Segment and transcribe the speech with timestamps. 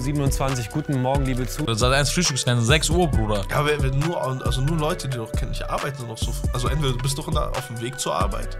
[0.00, 0.72] 27 Uhr.
[0.72, 1.74] Guten Morgen, liebe Zuhörer.
[1.74, 3.44] Seit 1 Frühstücksfernsehen, 6 Uhr, Bruder.
[3.50, 6.32] Ja, aber wenn nur, also nur Leute, die doch kennen, ich arbeite noch so.
[6.52, 8.58] Also entweder du bist doch da auf dem Weg zur Arbeit.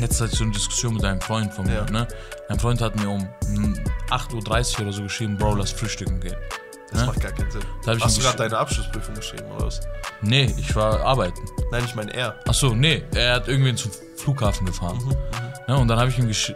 [0.00, 1.90] Jetzt hatte ich so eine Diskussion mit einem Freund von mir, Ja.
[1.90, 2.08] ne?
[2.48, 3.74] Ein Freund hat mir um hm,
[4.10, 6.36] 8.30 Uhr oder so geschrieben, Bro, lass frühstücken gehen.
[6.94, 7.06] Das Ne?
[7.08, 7.62] macht gar keinen Sinn.
[8.00, 9.80] Hast du gerade deine Abschlussprüfung geschrieben oder was?
[10.22, 11.40] Nee, ich war arbeiten.
[11.70, 12.36] Nein, ich meine er.
[12.48, 14.98] Achso, nee, er hat irgendwen zum Flughafen gefahren.
[15.04, 15.14] Mhm,
[15.66, 15.76] Ne?
[15.78, 16.54] Und dann habe ich ihm gesch-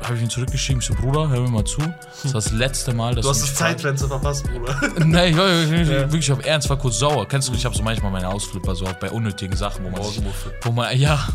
[0.00, 1.80] hab ich ihm zurückgeschrieben, so, Bruder, hör mir mal zu.
[2.22, 4.74] Das war das letzte Mal, dass Du hast das Zeitfenster verpasst, Bruder.
[5.04, 6.00] Nee, ich war ich, ich, Ja.
[6.12, 7.26] wirklich auf Ernst, war kurz sauer.
[7.26, 10.16] Kennst du, ich habe so manchmal meine Ausflipper so bei unnötigen Sachen, wo man sich,
[10.16, 10.52] Morgenmuffel.
[10.62, 11.28] wo man, ja,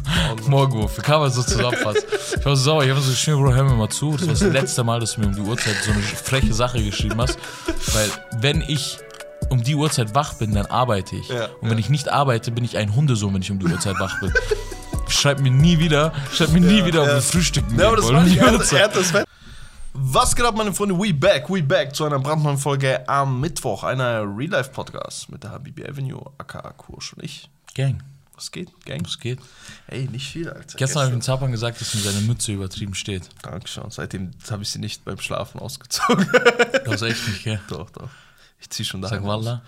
[0.48, 2.04] Morgenwurf, kann man so zusammenfassen.
[2.40, 4.12] Ich war so sauer, ich habe so geschrieben, Bro, hör mir mal zu.
[4.14, 6.82] Das war das letzte Mal, dass du mir um die Uhrzeit so eine freche Sache
[6.84, 7.38] geschrieben hast.
[7.94, 8.10] Weil,
[8.40, 8.98] wenn ich
[9.50, 11.28] um die Uhrzeit wach bin, dann arbeite ich.
[11.28, 14.00] Ja, Und wenn ich nicht arbeite, bin ich ein Hundesohn, wenn ich um die Uhrzeit
[14.00, 14.32] wach bin.
[15.14, 17.16] Schreib mir nie wieder, schreib mir nie wieder, ob ja.
[17.16, 18.16] wir frühstücken Ja, aber das wollen.
[18.18, 19.26] war nicht die er, hat das Fett.
[19.94, 20.98] Was geht ab, meine Freunde?
[20.98, 25.86] We back, we back zu einer brandneuen Folge am Mittwoch, einer Real-Life-Podcast mit der Habibi
[25.88, 27.48] Avenue, aka Kursch und ich.
[27.76, 28.02] Gang,
[28.36, 29.06] Was geht, Gang?
[29.06, 29.40] was geht?
[29.88, 30.78] Ey, nicht viel, Alter.
[30.78, 33.30] Gestern habe ich dem Zapan gesagt, dass ihm seine Mütze übertrieben steht.
[33.44, 33.84] Dankeschön.
[33.90, 36.28] Seitdem habe ich sie nicht beim Schlafen ausgezogen.
[36.86, 37.60] Das ist echt nicht, gell?
[37.70, 38.10] doch, doch.
[38.60, 39.10] Ich zieh schon da.
[39.10, 39.62] Sag Wallah.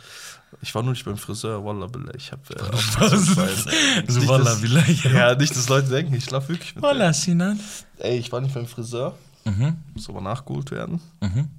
[0.62, 2.14] Ich war nur nicht beim Friseur, Wallah, Billah.
[2.16, 2.78] Ich habe äh.
[4.12, 5.06] So Nicht, Wallah, dass- vielleicht.
[5.06, 7.60] Ja, nicht, dass Leute denken, ich schlafe wirklich mit Wallah, Sinan.
[7.98, 9.18] Ey, ich war nicht beim Friseur.
[9.46, 9.78] Mhm.
[9.94, 11.02] Muss aber nachgeholt werden.
[11.22, 11.50] Mhm.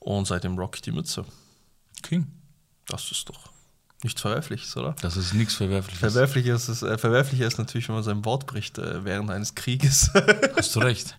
[0.00, 1.24] Und seitdem rock ich die Mütze.
[2.02, 2.26] King.
[2.88, 3.50] Das ist doch
[4.04, 4.94] nichts Verwerfliches, oder?
[5.02, 5.98] Das ist nichts Verwerfliches.
[6.00, 9.54] Verwerflicher ist, es, äh, verwerflicher ist natürlich, wenn man sein Wort bricht äh, während eines
[9.54, 10.10] Krieges.
[10.56, 11.16] Hast du recht.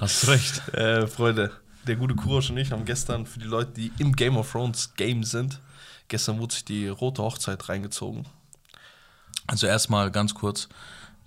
[0.00, 0.68] Hast du recht.
[0.74, 1.52] äh, Freunde,
[1.86, 4.94] der gute Kurosch und ich haben gestern für die Leute, die im Game of Thrones
[4.96, 5.60] Game sind,
[6.08, 8.26] gestern wurde sich die rote Hochzeit reingezogen.
[9.46, 10.68] Also erstmal ganz kurz,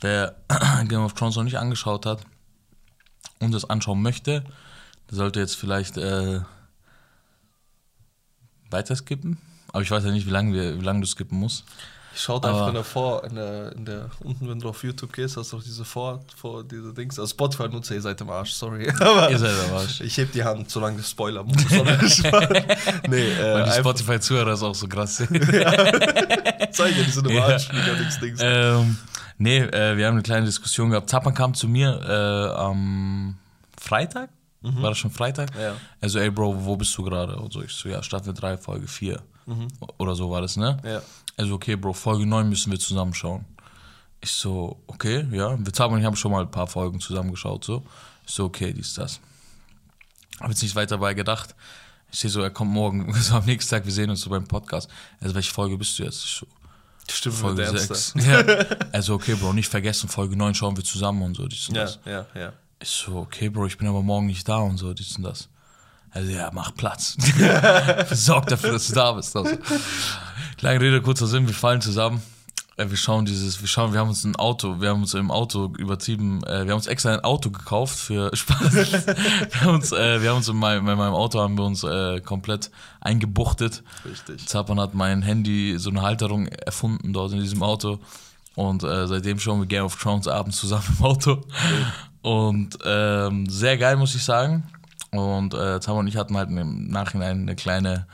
[0.02, 0.36] wer
[0.88, 2.21] Game of Thrones noch nicht angeschaut hat
[3.39, 4.43] und es anschauen möchte,
[5.09, 6.42] der sollte jetzt vielleicht äh,
[8.70, 9.37] weiter skippen.
[9.70, 11.65] Aber ich weiß ja nicht, wie lange, wir, wie lange du skippen musst.
[12.27, 15.37] Aber- einfach in der Vor, in der, in der, unten, wenn du auf YouTube gehst,
[15.37, 17.17] hast du auch diese Vor, vor diese Dings.
[17.19, 18.89] Also Spotify nutze ihr seid im Arsch, sorry.
[18.99, 20.02] Aber Ihr seid am Arsch.
[20.02, 21.55] ich heb die Hand, solange der Spoiler muss.
[23.09, 25.17] nee, äh, Weil die Spotify-Zuhörer ist auch so krass.
[25.17, 25.29] zeig
[26.97, 27.45] ja, die sind im Ja.
[27.45, 28.39] Arsch, gar nichts Dings.
[28.43, 28.97] ähm,
[29.37, 31.09] nee, äh, wir haben eine kleine Diskussion gehabt.
[31.09, 33.37] Zapan kam zu mir äh, am
[33.79, 34.29] Freitag.
[34.61, 35.52] War das schon Freitag?
[35.58, 35.75] Ja.
[36.02, 37.33] Also, ey, Bro, wo bist du gerade?
[37.37, 39.21] Und so, ich so, ja, Staffel 3, Folge 4.
[39.97, 40.77] Oder so war das, ne?
[40.83, 41.02] Ja.
[41.39, 43.45] Also, okay, Bro, Folge 9 müssen wir zusammenschauen.
[44.20, 45.58] Ich so, okay, ja.
[45.58, 47.82] Wir Zapan und ich haben schon mal ein paar Folgen zusammengeschaut, so.
[48.27, 49.22] Ich so, okay, dies, das.
[50.42, 51.55] Hab jetzt nicht weiter dabei gedacht.
[52.11, 54.45] Ich sehe so, er kommt morgen, so am nächsten Tag, wir sehen uns so beim
[54.45, 54.89] Podcast.
[55.22, 56.26] Also, welche Folge bist du jetzt?
[56.26, 56.48] Ich so,
[57.10, 58.16] Stimmt, Folge mit der 6.
[58.16, 58.77] Ernste.
[58.80, 58.88] Ja.
[58.92, 61.83] Also, okay, Bro, nicht vergessen, Folge 9 schauen wir zusammen und so, dies und Ja,
[61.83, 62.00] das.
[62.04, 62.52] ja, ja.
[62.82, 65.48] Ich so, okay, Bro, ich bin aber morgen nicht da und so, dies und das.
[66.11, 67.16] Also, ja, mach Platz.
[68.11, 69.33] Sorg dafür, dass du da bist.
[69.38, 69.58] Also.
[70.61, 72.21] Lange Rede, kurzer Sinn, wir fallen zusammen.
[72.75, 75.31] Äh, Wir schauen dieses, wir schauen, wir haben uns ein Auto, wir haben uns im
[75.31, 78.73] Auto übertrieben, äh, wir haben uns extra ein Auto gekauft für Spaß.
[78.73, 81.86] wir haben uns, äh, wir haben uns in meinem, in meinem Auto haben wir uns
[82.25, 83.83] komplett eingebuchtet.
[84.03, 84.47] Richtig.
[84.47, 87.99] Zapan hat mein Handy, so eine Halterung erfunden dort in diesem Auto.
[88.55, 91.41] Und äh, seitdem schauen wir Game of Thrones abends zusammen im Auto.
[92.21, 94.64] Und ähm, sehr geil, muss ich sagen.
[95.11, 98.05] Und äh, Zapan und ich hatten halt im Nachhinein eine kleine,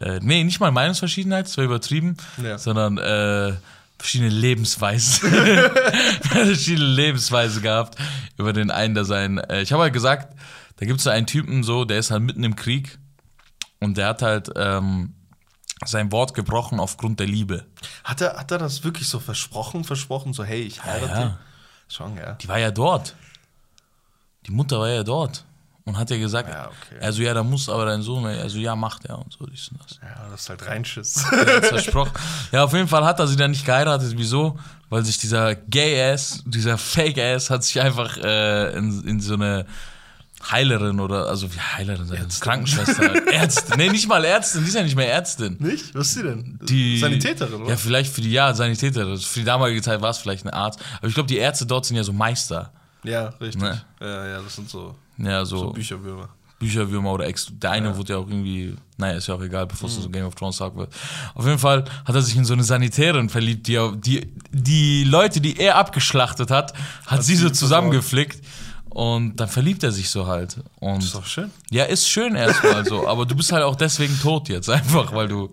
[0.00, 2.58] äh, nee, nicht mal Meinungsverschiedenheit, das war übertrieben, Ja.
[2.58, 3.54] sondern äh,
[3.98, 5.30] verschiedene Lebensweisen.
[6.22, 7.98] verschiedene Lebensweisen gehabt
[8.36, 9.38] über den einen, der sein.
[9.38, 10.34] Äh, ich habe halt gesagt,
[10.76, 12.98] da gibt es so einen Typen so, der ist halt mitten im Krieg
[13.80, 15.14] und der hat halt ähm,
[15.84, 17.66] sein Wort gebrochen aufgrund der Liebe.
[18.04, 21.12] Hat er, hat er das wirklich so versprochen, versprochen, so, hey, ich heirate?
[21.20, 21.38] ja.
[21.88, 22.32] Schon, ja.
[22.34, 23.14] Die war ja dort.
[24.46, 25.44] Die Mutter war ja dort.
[25.84, 27.04] Und hat ja gesagt, Ja, okay.
[27.04, 29.80] also ja, da muss aber dein Sohn, also ja, macht er und so, dies und
[29.82, 29.98] das.
[30.00, 31.24] Ja, das ist halt Reinschiss.
[31.30, 32.12] Hat's versprochen.
[32.52, 34.12] Ja, auf jeden Fall hat er sie dann nicht geheiratet.
[34.16, 34.58] Wieso?
[34.90, 39.66] Weil sich dieser Gay-Ass, dieser Fake-Ass hat sich einfach äh, in, in so eine
[40.50, 43.74] Heilerin oder, also wie Heilerin, sein, Krankenschwester, Ärztin.
[43.76, 45.56] Nee, nicht mal Ärztin, die ist ja nicht mehr Ärztin.
[45.60, 45.94] Nicht?
[45.94, 46.58] Was ist sie denn?
[46.62, 47.70] Die, Sanitäterin, oder?
[47.70, 49.18] Ja, vielleicht für die, ja, Sanitäterin.
[49.18, 50.80] Für die damalige Zeit war es vielleicht ein Arzt.
[50.98, 52.72] Aber ich glaube, die Ärzte dort sind ja so Meister.
[53.04, 53.62] Ja, richtig.
[53.62, 53.82] Ne?
[54.00, 56.28] Ja, ja, das sind so, Ja, so so, Bücherwürmer.
[56.58, 57.48] Bücherwürmer oder Ex.
[57.50, 60.26] Der eine wurde ja auch irgendwie, naja, ist ja auch egal, bevor es so Game
[60.26, 60.92] of Thrones Talk wird.
[61.34, 65.40] Auf jeden Fall hat er sich in so eine Sanitärin verliebt, die, die, die Leute,
[65.40, 66.72] die er abgeschlachtet hat,
[67.06, 68.40] hat sie so zusammengeflickt.
[68.90, 70.58] Und dann verliebt er sich so halt.
[70.78, 71.50] Und Ist doch schön.
[71.70, 75.28] ja, ist schön erstmal so, aber du bist halt auch deswegen tot jetzt, einfach weil
[75.28, 75.50] du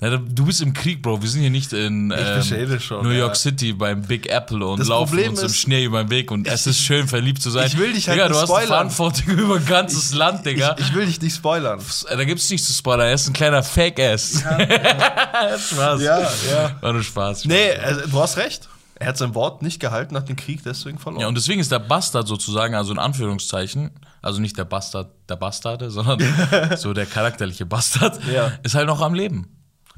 [0.00, 1.22] Na, du bist im Krieg, Bro.
[1.22, 3.18] Wir sind hier nicht in ähm, schon, New ja.
[3.18, 6.10] York City beim Big Apple und Das laufen Problem uns im ist- Schnee über den
[6.10, 7.66] Weg und es ist schön, verliebt zu sein.
[7.66, 8.66] Ich will dich halt Digga, nicht du hast.
[8.66, 10.76] Verantwortung über ein ganzes Land, Digga.
[10.78, 11.80] Ich, ich will dich nicht spoilern.
[12.08, 13.08] da gibt's nichts zu spoilern.
[13.08, 14.44] Er ist ein kleiner Fake-Ass.
[15.70, 16.00] Spaß.
[16.02, 16.76] Ja, ja.
[16.80, 17.46] War nur Spaß.
[17.46, 18.68] Nee, also, du hast recht.
[19.00, 21.20] Er hat sein Wort nicht gehalten, hat den Krieg deswegen verloren.
[21.22, 23.90] Ja, und deswegen ist der Bastard sozusagen, also in Anführungszeichen,
[24.22, 26.20] also nicht der Bastard, der Bastarde, sondern
[26.76, 28.52] so der charakterliche Bastard, Ja.
[28.64, 29.46] ist halt noch am Leben.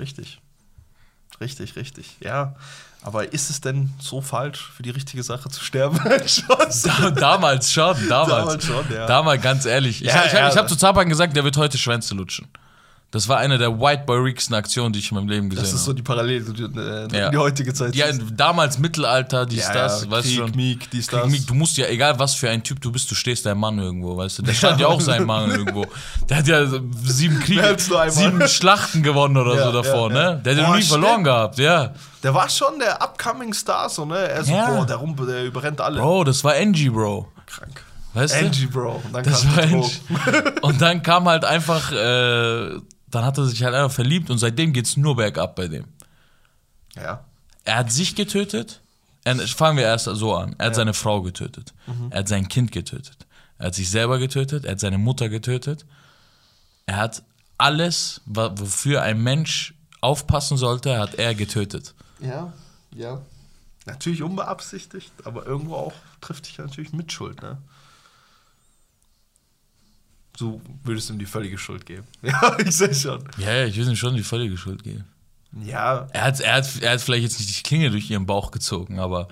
[0.00, 0.41] Richtig.
[1.41, 2.17] Richtig, richtig.
[2.20, 2.55] Ja.
[3.02, 5.99] Aber ist es denn so falsch, für die richtige Sache zu sterben?
[6.82, 8.29] Da, damals schon, damals.
[8.31, 9.06] Damals schon, ja.
[9.06, 10.02] Damals, ganz ehrlich.
[10.02, 12.49] Ich, Ja, ich, ich, ich habe zu Zapan gesagt, der wird heute Schwänze lutschen.
[13.12, 15.72] Das war eine der White Boy Reeksten Aktionen, die ich in meinem Leben gesehen Das
[15.72, 15.96] ist so habe.
[15.96, 17.26] die Parallele die, äh, Ja.
[17.26, 17.96] in die heutige Zeit.
[17.96, 20.50] Ja, damals Mittelalter, dies, Ja, das, ja, weißt Krieg, du schon.
[20.56, 21.28] Mieg, dies, Krieg, das.
[21.30, 23.80] Mieg, du musst ja, egal was für ein Typ du bist, du stehst dein Mann
[23.80, 24.42] irgendwo, weißt du.
[24.42, 25.86] Der stand ja auch sein Mann irgendwo.
[26.28, 26.64] Der hat ja
[27.02, 27.76] sieben Kriege,
[28.10, 30.30] sieben Schlachten gewonnen oder Ja, so davor, ja, ja.
[30.34, 30.42] ne?
[30.44, 31.92] Der hat ja noch nie verloren gehabt, ja.
[32.22, 34.18] Der war schon der upcoming Star, so, ne?
[34.18, 34.70] Er so, Ja.
[34.70, 35.98] boah, der, rum, der überrennt alle.
[36.00, 37.26] Bro, das war Angie, Bro.
[37.46, 37.82] Krank.
[38.14, 38.46] Weißt du?
[38.46, 39.02] Angie, Bro.
[39.04, 40.00] Und dann Das kam war Angie.
[40.62, 42.70] Und dann kam halt einfach, äh,
[43.10, 45.84] dann hat er sich halt einfach verliebt und seitdem geht's nur bergab bei dem.
[46.96, 47.24] Ja.
[47.64, 48.80] Er hat sich getötet.
[49.24, 50.54] Er, fangen wir erst so an.
[50.58, 51.74] Er hat seine Frau getötet.
[52.10, 53.26] Er hat sein Kind getötet.
[53.58, 54.64] Er hat sich selber getötet.
[54.64, 55.84] Er hat seine Mutter getötet.
[56.86, 57.22] Er hat
[57.58, 61.94] alles, wofür ein Mensch aufpassen sollte, hat er getötet.
[62.20, 62.52] Ja,
[62.94, 63.20] ja.
[63.86, 67.58] Natürlich unbeabsichtigt, aber irgendwo auch trifft dich natürlich mit Schuld, ne?
[70.40, 72.04] So würdest du ihm die völlige Schuld geben.
[72.22, 73.22] Ja, ich sehe schon.
[73.37, 75.04] Ja, ja, ich will ihm schon die völlige Schuld geben.
[75.66, 76.06] Ja.
[76.14, 79.00] Er hat, er, hat, er hat vielleicht jetzt nicht die Klinge durch ihren Bauch gezogen,
[79.00, 79.28] aber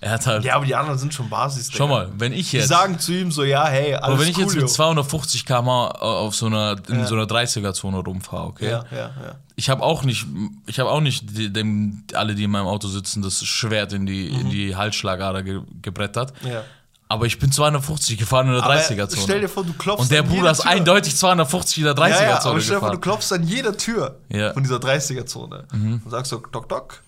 [0.00, 0.44] er hat halt.
[0.44, 1.70] Ja, aber die anderen sind schon Basis.
[1.72, 2.68] Schau mal, wenn ich Die jetzt.
[2.68, 4.68] sagen zu ihm so, ja, hey, alles aber wenn ich cool, jetzt mit jo.
[4.68, 7.06] 250 km auf so einer, in Ja.
[7.06, 8.68] so einer 30er-Zone rumfahre, okay?
[8.70, 9.34] Ja, ja, ja.
[9.54, 10.26] Ich habe auch nicht,
[10.66, 14.06] ich habe auch nicht die, dem, alle, die in meinem Auto sitzen, das Schwert in
[14.06, 16.32] die, in die Halsschlagader ge, gebrettert.
[16.42, 16.48] Mhm.
[16.50, 16.64] ja.
[17.10, 19.22] Aber ich bin 250 gefahren in der Aber 30er-Zone.
[19.22, 22.22] Stell dir vor, du klopfst Und der Bruder ist eindeutig 250 in der 30er-Zone Ja,
[22.28, 24.50] ja, aber stell dir vor, du klopfst an jeder Tür Ja.
[24.50, 24.54] Mhm.
[24.54, 27.02] von dieser 30er-Zone und sagst so, Doc, Doc,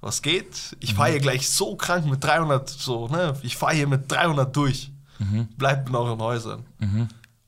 [0.00, 0.76] was geht?
[0.80, 3.34] Ich fahre hier gleich so krank mit 300, so, ne?
[3.42, 4.90] Ich fahre hier mit 300 durch.
[5.18, 5.48] Mhm.
[5.56, 6.64] Bleibt in euren Häusern.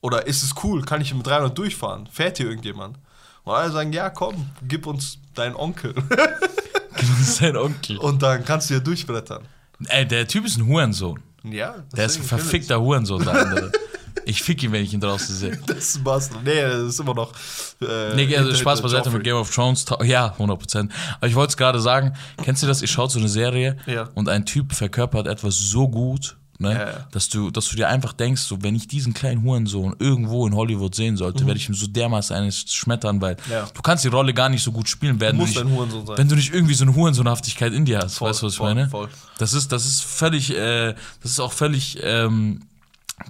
[0.00, 0.82] Oder ist es cool?
[0.84, 2.06] Kann ich hier mit 300 durchfahren?
[2.10, 2.98] Fährt hier irgendjemand?
[3.44, 5.94] Und alle sagen, ja, komm, gib uns deinen Onkel.
[6.96, 7.98] Das ist sein Onkel.
[7.98, 9.42] und dann kannst du hier durchbrettern.
[9.88, 11.20] Ey, der Typ ist ein Hurensohn.
[11.44, 13.72] Ja, Der ist ein verfickter Hurensohn, der andere.
[14.26, 15.58] Ich fick ihn, wenn ich ihn draußen sehe.
[15.66, 16.42] Das ist Bastard.
[16.44, 17.32] Nee, das ist immer noch.
[17.82, 19.84] Äh, Nee, also Spaß beiseite mit Game of Thrones.
[20.04, 20.88] Ja, 100%.
[21.18, 22.80] Aber ich wollte es gerade sagen, kennst du das?
[22.80, 24.08] Ich schaue so eine Serie Ja.
[24.14, 27.06] und ein Typ verkörpert etwas so gut, ne, Ja, ja.
[27.10, 30.54] Dass, du, dass du dir einfach denkst, so, wenn ich diesen kleinen Hurensohn irgendwo in
[30.54, 33.52] Hollywood sehen sollte, werde ich ihm so dermaßen eines schmettern, weil Mhm.
[33.52, 33.68] Ja.
[33.74, 36.28] du kannst die Rolle gar nicht so gut spielen, werden musst du ein nicht, wenn
[36.28, 38.18] du nicht irgendwie so eine Hurensohnhaftigkeit in dir hast.
[38.18, 38.88] Voll, weißt du, was ich voll, meine?
[38.88, 39.08] voll.
[39.38, 42.62] Das ist, das ist völlig, äh, das ist auch völlig ähm,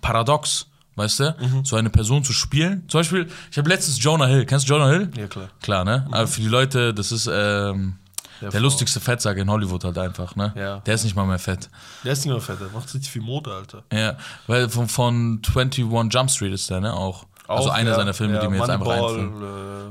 [0.01, 0.67] paradox.
[0.97, 1.65] Weißt du, Mhm.
[1.65, 2.85] so eine Person zu spielen.
[2.89, 4.47] Zum Beispiel, ich habe letztens Jonah Hill.
[4.47, 5.11] Kennst du Jonah Hill?
[5.17, 5.49] Ja, klar.
[5.61, 6.07] Klar, ne?
[6.13, 7.97] Aber für die Leute, das ist ähm,
[8.41, 8.59] der, Frau.
[8.59, 10.53] lustigste Fettsack in Hollywood halt einfach, ne?
[10.57, 10.79] Ja.
[10.81, 11.69] Der ist nicht mal mehr fett.
[12.05, 13.83] Der ist nicht mehr fett, der macht richtig viel Mode, Alter.
[13.93, 14.17] Ja,
[14.47, 16.93] weil von, von 21 Jump Street ist der, ne?
[16.93, 17.27] Auch.
[17.49, 19.43] also Auch, einer ja, seiner Filme, ja, die mir jetzt einfach einfallen.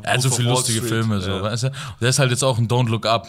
[0.03, 1.31] äh, Er hat so viele lustige Street, Filme, so.
[1.31, 1.41] Mhm.
[1.43, 1.67] weißt du?
[1.67, 3.27] Und der ist halt jetzt auch ein Don't Look Up.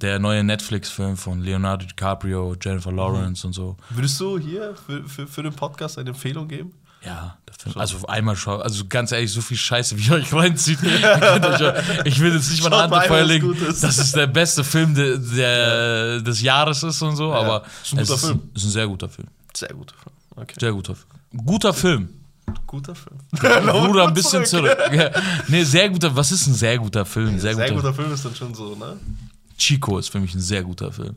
[0.00, 3.76] Der neue Netflix-Film von Leonardo DiCaprio, Jennifer Lawrence und so.
[3.90, 6.74] Würdest du hier für, für, für den Podcast eine Empfehlung geben?
[7.04, 7.36] Ja.
[7.74, 8.62] Also einmal schauen.
[8.62, 10.78] Also ganz ehrlich, so viel Scheiße, wie ihr euch reinzieht.
[11.00, 11.74] Ja-
[12.04, 13.82] ich will jetzt nicht mal eine Hand ist.
[13.82, 17.98] dass es der beste Film de, der, des Jahres ist und so, aber ist ein
[18.00, 18.42] es guter ist, Film.
[18.54, 19.28] ist ein sehr guter Film.
[19.54, 20.14] Sehr guter Film.
[20.36, 20.54] Okay.
[20.60, 21.44] Sehr guter Film.
[21.44, 22.08] Guter Film.
[22.66, 23.18] Guter Film.
[23.66, 24.76] Bruder, ein bisschen zurück.
[24.92, 25.10] Ja.
[25.48, 26.14] Nee, sehr guter.
[26.16, 27.38] Was ist ein sehr guter Film?
[27.38, 28.96] Sehr, Sehr guter, guter Film ist dann schon so, ne?
[29.58, 31.16] Chico ist für mich ein sehr guter Film.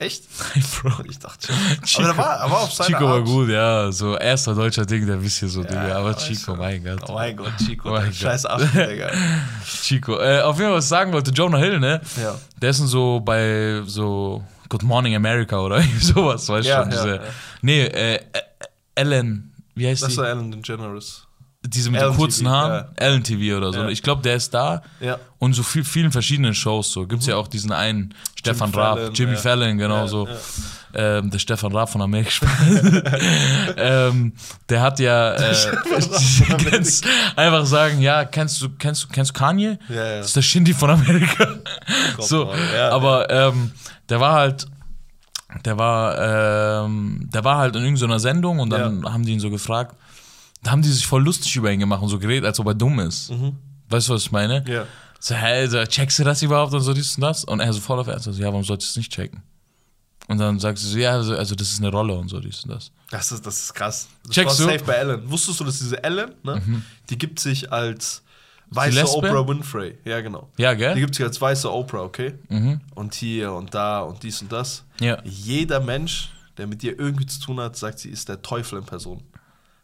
[0.00, 0.22] Echt?
[0.82, 0.92] Bro.
[1.08, 1.52] Ich dachte
[1.84, 2.04] schon.
[2.04, 3.24] Aber der war, er war auf seine Chico war Art.
[3.24, 3.90] gut, ja.
[3.90, 5.96] So erster deutscher Ding, der wisst hier so, Digga.
[5.96, 6.58] Aber Chico, du.
[6.58, 7.00] mein Gott.
[7.08, 8.14] Oh mein Gott, Chico, Oh mein Gott.
[8.14, 9.10] scheiß Arsch, Digga.
[9.82, 10.18] Chico.
[10.20, 12.00] Äh, auf jeden Fall, was ich sagen wollte, Jonah Hill, ne?
[12.16, 12.36] Ja.
[12.62, 16.92] Der ist so bei so Good Morning America oder sowas, weißt du Ja, schon.
[16.92, 17.22] ja, Diese, ja.
[17.62, 18.20] Nee, äh, äh,
[18.94, 20.16] Ellen, wie heißt Das die?
[20.18, 21.24] war Ellen DeGeneres.
[21.70, 22.86] Diese mit den kurzen Haaren?
[22.98, 23.06] ja.
[23.06, 23.80] Ellen TV oder so.
[23.80, 23.88] Ja.
[23.88, 24.82] Ich glaube, der ist da.
[25.00, 25.18] Ja.
[25.38, 27.06] Und so viel, vielen verschiedenen Shows so.
[27.06, 29.38] Gibt's ja auch diesen einen Stefan Raab, Jimmy ja.
[29.38, 30.26] Fallon, genau Ja, so.
[30.26, 30.34] ja.
[30.94, 32.46] Ähm, der Stefan Raab von Amerika.
[33.76, 34.32] ähm,
[34.70, 35.54] der hat ja äh,
[36.58, 37.06] kennst,
[37.36, 39.78] einfach sagen, ja, kennst du, kennst du, kennst du Kanye?
[39.88, 40.16] Ja, ja.
[40.18, 41.56] Das ist der Shindy von Amerika.
[42.18, 42.90] so, Mann, ja.
[42.90, 43.72] aber ähm,
[44.08, 44.66] der war halt,
[45.64, 49.50] der war, ähm, der war halt in irgendeiner Sendung und dann haben die ihn so
[49.50, 49.94] gefragt,
[50.68, 52.74] da haben die sich voll lustig über ihn gemacht und so geredet, als ob er
[52.74, 53.32] dumm ist.
[53.88, 54.60] Weißt du, was ich meine?
[54.60, 54.66] Mhm.
[54.66, 54.86] Ja.
[55.18, 57.42] So, hä, so, checkst du das überhaupt und so dies und das?
[57.44, 59.42] Und er so voll auf Ernst, so, ja, warum sollst du es nicht checken?
[60.28, 62.64] Und dann sagst du so, ja, also, also das ist eine Rolle und so dies
[62.64, 62.92] und das.
[63.10, 64.08] Das ist, das ist krass.
[64.26, 64.72] Das Checkst war du?
[64.74, 65.30] safe bei Ellen.
[65.30, 68.22] Wusstest du, dass diese Ellen, ne, die gibt sich als
[68.68, 69.08] weiße?
[69.08, 69.96] Oprah Winfrey.
[70.04, 70.50] Ja, genau.
[70.58, 70.94] Ja, Die gell?
[70.96, 72.34] gibt sich als weiße Oprah, okay?
[72.94, 74.84] Und hier und da und dies und das.
[75.00, 75.16] Ja.
[75.24, 78.84] Jeder Mensch, der mit dir irgendwie zu tun hat, sagt, sie ist der Teufel in
[78.84, 79.22] Person.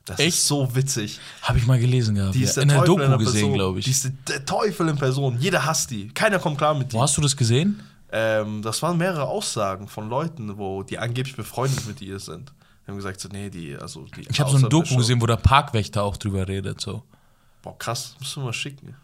[0.04, 0.36] Das Echt?
[0.36, 1.18] ist so witzig.
[1.42, 2.34] Habe ich mal gelesen gehabt.
[2.34, 2.44] Die ja.
[2.48, 3.96] ist der In der Teufel Doku in der gesehen, glaube Die ich.
[3.96, 5.38] ist der, der Teufel in Person.
[5.38, 6.08] Jeder hasst die.
[6.08, 7.02] Keiner kommt klar mit Wo dir.
[7.02, 7.82] hast du das gesehen?
[8.12, 12.52] Ähm, das waren mehrere Aussagen von Leuten, wo die angeblich befreundet mit ihr sind.
[12.86, 14.26] Die haben gesagt, so, nee, die, also die.
[14.28, 16.80] Ich habe so außer Doku gesehen, wo der Parkwächter auch drüber redet.
[16.82, 17.02] So.
[17.62, 18.94] Boah, krass, müssen wir mal schicken.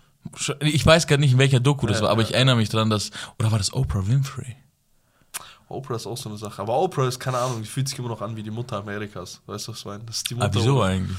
[0.61, 2.69] Ich weiß gar nicht, in welcher Doku das Ja, war, aber ja, ich erinnere mich
[2.69, 3.11] dran, dass.
[3.39, 4.55] Oder war das Oprah Winfrey?
[5.71, 6.61] Oprah ist auch so eine Sache.
[6.61, 9.41] Aber Oprah ist, keine Ahnung, die fühlt sich immer noch an wie die Mutter Amerikas.
[9.47, 10.05] Weißt du, was ich meine?
[10.05, 10.47] Das ist die Mutter.
[10.49, 11.17] Ah, wieso eigentlich?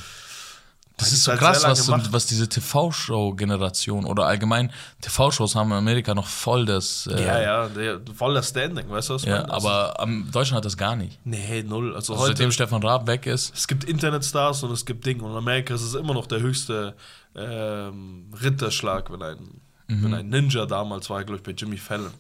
[0.97, 2.09] Das die ist so halt krass, was, gemacht.
[2.11, 7.07] was diese TV-Show-Generation oder allgemein TV-Shows haben in Amerika noch voll das.
[7.07, 7.41] Äh, Ja,
[7.81, 9.41] ja, voll das Standing, weißt du, was ja?
[9.45, 11.17] Also, aber am Deutschland hat das gar nicht.
[11.25, 11.95] Nee, null.
[11.95, 12.33] Also, Also heute.
[12.33, 13.51] seitdem Stefan Raab weg ist.
[13.55, 15.23] es gibt Internetstars und es gibt Dinge.
[15.23, 16.95] Und in Amerika ist es immer noch der höchste
[17.35, 20.03] ähm, Ritterschlag, wenn ein, Mhm.
[20.03, 22.11] wenn ein Ninja damals war, glaube ich, bei Jimmy Fallon.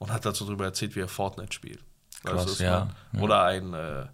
[0.00, 1.84] Und hat dazu darüber erzählt, wie er Fortnite spielt.
[2.24, 3.24] Krass, was ich ja, meine?
[3.24, 4.06] Oder ein, äh,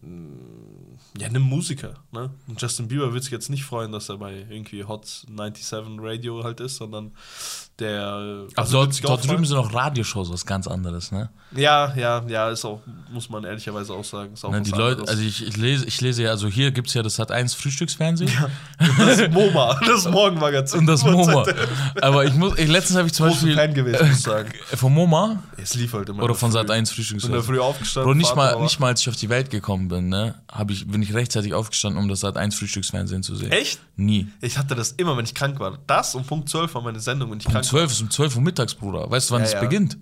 [0.00, 1.94] mh, ja, nimm Musiker.
[2.12, 2.30] Ne?
[2.46, 6.42] Und Justin Bieber wird sich jetzt nicht freuen, dass er bei irgendwie Hot 97 Radio
[6.42, 7.12] halt ist, sondern
[7.78, 8.44] der.
[8.54, 11.30] Ach, also dort, dort drüben sind auch Radioshows was ganz anderes, ne?
[11.56, 12.80] Ja, ja, ja, ist auch,
[13.12, 14.34] muss man ehrlicherweise auch sagen.
[14.42, 15.08] Auch ne die Leute, anderes.
[15.10, 17.54] also ich, ich lese, ich lese ja, also hier gibt es ja das hat eins
[17.54, 18.32] Frühstücksfernsehen
[18.78, 20.80] das MoMA, das Morgenmagazin.
[20.80, 21.44] und das MoMA.
[22.00, 24.52] Aber ich muss, ich, letztens habe ich zum Großer Beispiel Fan gewesen, muss ich sagen.
[24.76, 26.22] von MoMA Es lief halt immer.
[26.22, 26.54] oder von.
[26.54, 27.42] Sat 1 Bin in der Frühstücksfernsehen.
[27.42, 28.12] Früh aufgestanden.
[28.12, 30.86] Bro, nicht mal, nicht mal als ich auf die Welt gekommen bin, ne, habe ich,
[30.86, 33.50] bin ich rechtzeitig aufgestanden, um das Sat 1 Frühstücksfernsehen zu sehen.
[33.50, 33.80] Echt?
[33.96, 34.28] Nie.
[34.40, 35.78] Ich hatte das immer, wenn ich krank war.
[35.86, 38.36] Das und Punkt 12 war meine Sendung, wenn ich Um krank 12 ist um 12
[38.36, 39.10] Uhr mittags, Bruder.
[39.10, 39.60] Weißt du, wann Ja, es ja.
[39.60, 39.98] beginnt?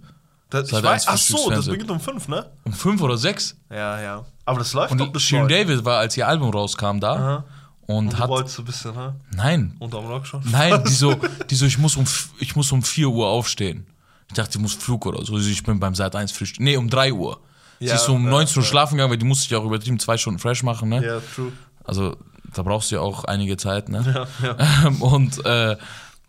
[0.50, 0.84] Das, ich Sat.
[0.84, 2.50] weiß, 1 ach so, das beginnt um 5, ne?
[2.64, 3.56] Um 5 oder 6.
[3.70, 4.24] Ja, ja.
[4.44, 5.48] Aber das läuft Und doch bis Shirin.
[5.48, 7.12] David war, als ihr Album rauskam, da.
[7.14, 7.44] Aha.
[7.86, 8.28] Und, Und du hat.
[8.28, 9.14] wolltest so ein bisschen, ne?
[9.34, 10.42] Nein, Unterm Rock schon?
[10.50, 11.14] Nein, die so,
[11.50, 12.04] die so ich, muss um,
[12.38, 13.86] ich muss um 4 Uhr aufstehen.
[14.28, 15.38] Ich dachte, ich muss Flug oder so.
[15.38, 16.60] Ich bin beim Sat 1 Frühstück.
[16.60, 17.40] Nee, um 3 Uhr.
[17.80, 18.68] Ja, sie ist so um ja, 19 Uhr ja.
[18.68, 21.04] schlafen gegangen, weil die musste ich auch übertrieben zwei Stunden fresh machen, ne?
[21.04, 21.50] Ja, true.
[21.84, 22.16] Also,
[22.54, 24.26] da brauchst du ja auch einige Zeit, ne?
[24.42, 24.88] Ja, ja.
[25.00, 25.76] Und äh,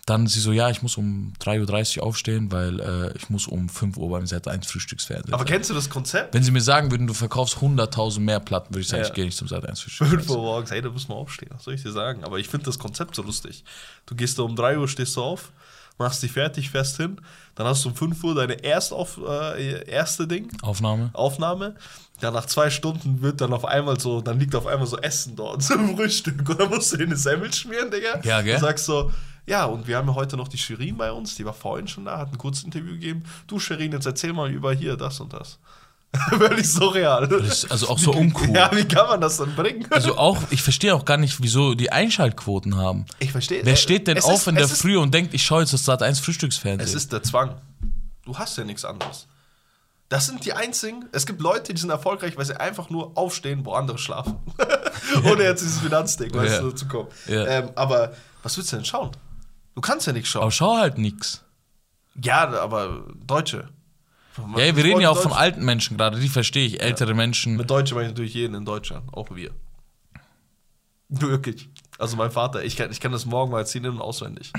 [0.05, 3.69] dann sie so, ja, ich muss um 3.30 Uhr aufstehen, weil äh, ich muss um
[3.69, 5.33] 5 Uhr beim Sat 1 Frühstücksfernsehen.
[5.33, 6.33] Aber kennst du das Konzept?
[6.33, 9.07] Wenn sie mir sagen würden, du verkaufst 100.000 mehr Platten, würde ich sagen, Ja.
[9.09, 10.37] ich gehe nicht zum Sat 1 5 Frühstücksfernsehen.
[10.39, 12.23] Uhr morgens, ey, da muss man aufstehen, was soll ich dir sagen?
[12.25, 13.63] Aber ich finde das Konzept so lustig.
[14.05, 15.51] Du gehst da um 3 Uhr, stehst du auf,
[15.97, 17.21] machst dich fertig, fährst hin,
[17.55, 21.11] dann hast du um 5 Uhr deine Erstauf, äh, erste Ding, Aufnahme.
[21.13, 21.75] Aufnahme.
[22.19, 25.35] Dann nach zwei Stunden wird dann auf einmal so, dann liegt auf einmal so Essen
[25.37, 26.47] dort zum Frühstück.
[26.49, 28.19] Und dann musst du dir eine Semmel schmieren, Digga.
[28.23, 28.55] Ja, gell?
[28.55, 29.11] Und sagst so,
[29.45, 32.05] ja, und wir haben ja heute noch die Shirin bei uns, die war vorhin schon
[32.05, 33.23] da, hat ein kurzes Interview gegeben.
[33.47, 35.59] Du, Shirin, jetzt erzähl mal über hier das und das.
[36.29, 37.27] Völlig surreal.
[37.69, 38.55] Also auch so uncool.
[38.55, 39.87] Ja, wie kann man das dann bringen?
[39.89, 43.05] Also auch, ich verstehe auch gar nicht, wieso die Einschaltquoten haben.
[43.19, 43.65] ich verstehe.
[43.65, 45.83] Wer steht denn es auf ist- in der Früh und denkt, ich schaue jetzt das
[45.85, 46.87] Sat 1 Frühstücksfernsehen?
[46.87, 47.55] Es ist der Zwang.
[48.25, 49.25] Du hast ja nichts anderes.
[50.09, 51.05] Das sind die einzigen.
[51.13, 54.35] Es gibt Leute, die sind erfolgreich, weil sie einfach nur aufstehen, wo andere schlafen.
[55.25, 56.61] Ohne jetzt dieses Finanzding, weißt Ja.
[56.61, 57.07] du, zu kommen.
[57.27, 57.45] Ja.
[57.47, 59.09] Ähm, aber was willst du denn schauen?
[59.75, 60.43] Du kannst ja nichts schauen.
[60.43, 61.43] aber schau halt nix.
[62.21, 63.69] Ja, aber Deutsche.
[64.57, 66.81] Ja, wir reden ja auch von Deutsch- alten Menschen gerade, die verstehe ich.
[66.81, 67.55] Ältere Menschen.
[67.55, 69.51] Mit Deutsche meine ich natürlich jeden in Deutschland, auch wir.
[71.09, 71.69] Wirklich.
[71.99, 74.51] Also mein Vater, ich kann, ich kann das Morgenmagazin in- und auswendig.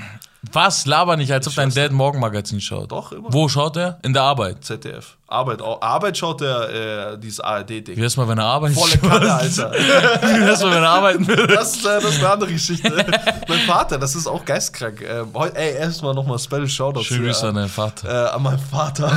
[0.53, 0.85] Was?
[0.85, 2.91] Laber nicht, als ob dein Dad Morgenmagazin schaut.
[2.91, 3.31] Doch, immer.
[3.33, 3.99] Wo schaut er?
[4.03, 4.63] In der Arbeit.
[4.63, 5.17] ZDF.
[5.27, 7.97] Arbeit, Arbeit schaut der, äh, dieses ARD-Ding.
[7.97, 8.77] Wie wär's mal, wenn er arbeitet?
[8.77, 9.71] Volle Kanne, Alter.
[9.71, 11.47] Wie wär's mal, wenn er arbeiten würde?
[11.55, 12.91] Das, ist, äh, das ist eine andere Geschichte.
[13.47, 15.01] mein Vater, das ist auch geistkrank.
[15.01, 18.27] Ähm, ey, erstmal nochmal Special Shoutout Schönen zu, Grüße äh, an deinen Vater.
[18.27, 19.11] äh, an meinen Vater.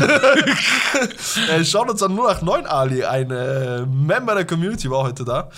[1.50, 5.50] äh, schaut uns an 089 Ali, ein äh, Member der Community war heute da.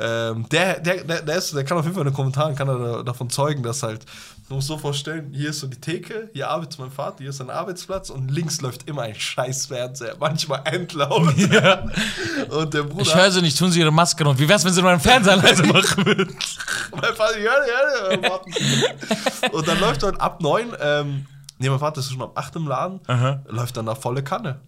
[0.00, 2.68] Ähm, der, der, der, der, ist, der kann auf jeden Fall in den Kommentaren kann
[2.68, 4.06] er da, davon zeugen, dass halt,
[4.48, 7.36] du musst so vorstellen, hier ist so die Theke, hier arbeitet mein Vater, hier ist
[7.36, 11.28] sein Arbeitsplatz und links läuft immer ein scheiß Fernseher, manchmal endlaut.
[12.50, 13.02] Und der Bruder.
[13.02, 14.38] Ich höre sie nicht, tun sie ihre Maske noch.
[14.38, 16.36] Wie wär's, wenn sie nur einen Fernseher leise machen würden?
[16.92, 19.50] Mein Vater, ja, ja, ja.
[19.50, 21.26] Und dann läuft dann ab 9, ähm,
[21.58, 23.42] nee, mein Vater ist schon ab 8 im Laden, Aha.
[23.48, 24.60] läuft dann nach volle Kanne.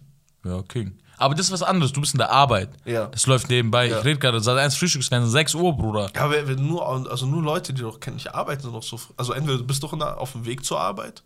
[0.45, 0.97] Ja, King.
[1.21, 1.93] Aber das ist was anderes.
[1.93, 2.69] Du bist in der Arbeit.
[2.83, 3.05] Ja.
[3.05, 3.87] Das läuft nebenbei.
[3.87, 3.99] Ja.
[3.99, 6.09] Ich rede gerade, seit 1 Frühstücksfernsehen, 6 Uhr, Bruder.
[6.15, 8.99] Ja, aber wenn nur, also nur Leute, die doch kennen, nicht arbeiten, sind noch so.
[9.17, 11.21] Also entweder du bist doch der, auf dem Weg zur Arbeit.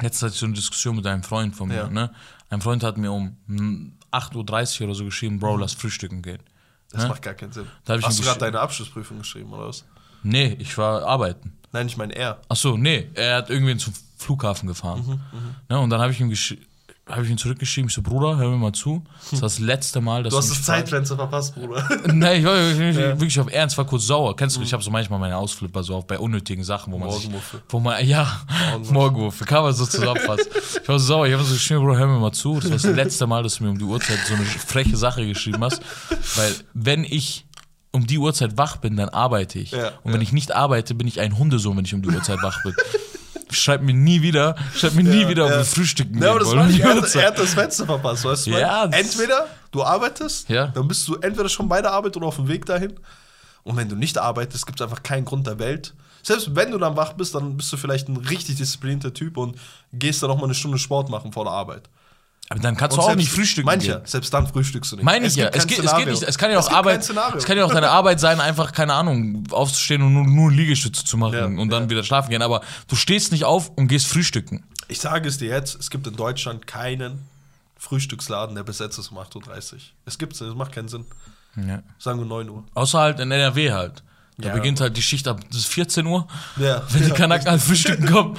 [0.00, 1.76] Jetzt hatte ich so eine Diskussion mit einem Freund von mir.
[1.76, 1.86] Ja.
[1.88, 2.14] Ne?
[2.48, 6.42] Ein Freund hat mir um hm, 8.30 Uhr oder so geschrieben, Bro, lass frühstücken gehen.
[6.90, 7.08] Das Hä?
[7.08, 7.66] macht gar keinen Sinn.
[7.66, 8.38] Ich Hast du gerade geschrieben.
[8.40, 9.84] deine Abschlussprüfung geschrieben, oder was?
[10.22, 11.58] Nee, ich war arbeiten.
[11.72, 12.40] Nein, ich meine er.
[12.48, 15.20] Ach so, nee, er hat irgendwen zum Flughafen gefahren.
[15.68, 16.56] Ne, und dann habe ich ihm gesch
[17.12, 19.02] habe ich ihm zurückgeschrieben, ich so, Bruder, hör mir mal zu.
[19.30, 21.86] Das war das letzte Mal, dass Du hast das Zeitfenster verpasst, Bruder.
[22.12, 24.34] Nee, ich war wirklich, wirklich auf Ernst, war kurz sauer.
[24.34, 27.10] Kennst du, ich habe so manchmal meine Ausflipper so auf bei unnötigen Sachen, wo man
[27.12, 27.28] sich,
[27.68, 28.40] wo man, ja,
[28.90, 30.46] Morgenmuffel, kann man so zusammenfassen.
[30.82, 32.70] Ich war so sauer, ich habe so geschrieben, Bro, hör mir mal zu, das war
[32.72, 35.80] das letzte Mal, dass du mir um die Uhrzeit so eine freche Sache geschrieben hast,
[36.36, 37.44] weil wenn ich
[37.92, 39.72] um die Uhrzeit wach bin, dann arbeite ich.
[39.72, 42.42] Ja, Und wenn ich nicht arbeite, bin ich ein Hundesohn, wenn ich um die Uhrzeit
[42.42, 42.74] wach bin.
[43.52, 45.58] Schreib mir nie wieder, schreib mir nie wieder, ob ja.
[45.58, 46.80] wir frühstücken Ja, aber das wollen.
[46.80, 48.50] er, er hat das Fenster verpasst, weißt du?
[48.50, 50.68] Ja, Entweder du arbeitest, Ja.
[50.68, 52.94] dann bist du entweder schon bei der Arbeit oder auf dem Weg dahin.
[53.64, 55.94] Und wenn du nicht arbeitest, gibt es einfach keinen Grund der Welt.
[56.22, 59.56] Selbst wenn du dann wach bist, dann bist du vielleicht ein richtig disziplinierter Typ und
[59.92, 61.88] gehst dann noch mal eine Stunde Sport machen vor der Arbeit.
[62.52, 64.00] Aber dann kannst Und du auch nicht frühstücken Manche, gehen.
[64.04, 65.04] selbst dann frühstückst du nicht.
[65.04, 65.48] Meine ich ja.
[65.48, 66.22] Es geht, es geht nicht.
[66.22, 67.08] Es kann ja auch Arbeit.
[67.34, 71.04] Es kann ja auch deine Arbeit sein, einfach, keine Ahnung, aufzustehen und nur, nur Liegestütze
[71.04, 71.90] zu machen Ja, und dann ja.
[71.90, 72.42] wieder schlafen gehen.
[72.42, 74.64] Aber du stehst nicht auf und gehst frühstücken.
[74.88, 77.26] Ich sage es dir jetzt, es gibt in Deutschland keinen
[77.78, 79.78] Frühstücksladen, der besetzt ist um 8.30 Uhr.
[80.04, 81.06] Es gibt es, das macht keinen Sinn.
[81.56, 81.82] Ja.
[81.98, 82.64] Sagen wir 9 Uhr.
[82.74, 84.02] Außer halt in NRW halt.
[84.42, 84.54] Da Ja.
[84.54, 86.82] beginnt halt die Schicht ab das ist 14 Uhr, Ja.
[86.90, 87.10] wenn die.
[87.12, 88.36] Kanaken halt frühstücken kommen.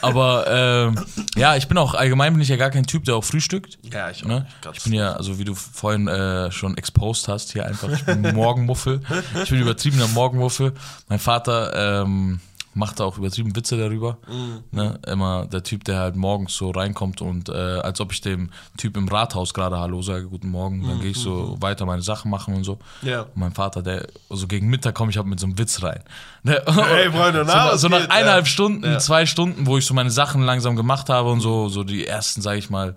[0.00, 0.98] Aber ähm,
[1.36, 3.78] ja, ich bin auch, allgemein bin ich ja gar kein Typ, der auch frühstückt.
[3.92, 4.40] Ja, ich auch Ne?
[4.40, 4.62] nicht.
[4.62, 8.04] Ganz Ich bin ja, also wie du vorhin äh, schon exposed hast, hier einfach, ich
[8.04, 9.00] bin Morgenmuffel.
[9.42, 10.72] Ich bin übertriebener Morgenmuffel.
[11.08, 12.40] Mein Vater ähm,
[12.74, 14.18] macht auch übertrieben Witze darüber.
[14.28, 14.62] Mhm.
[14.70, 14.98] Ne?
[15.06, 18.96] Immer der Typ, der halt morgens so reinkommt und äh, als ob ich dem Typ
[18.96, 22.54] im Rathaus gerade Hallo sage, guten Morgen, dann gehe ich so weiter meine Sachen machen
[22.54, 22.78] und so.
[23.02, 23.08] Mhm.
[23.08, 23.20] Ja.
[23.22, 26.00] Und mein Vater, der, also gegen Mittag komme ich halt mit so einem Witz rein.
[26.42, 26.62] Ne?
[26.66, 28.50] Hey, Freunde, na, so, so nach eineinhalb Ja.
[28.50, 28.98] Stunden, Ja.
[28.98, 32.40] zwei Stunden, wo ich so meine Sachen langsam gemacht habe und so, so die ersten,
[32.42, 32.96] sage ich mal,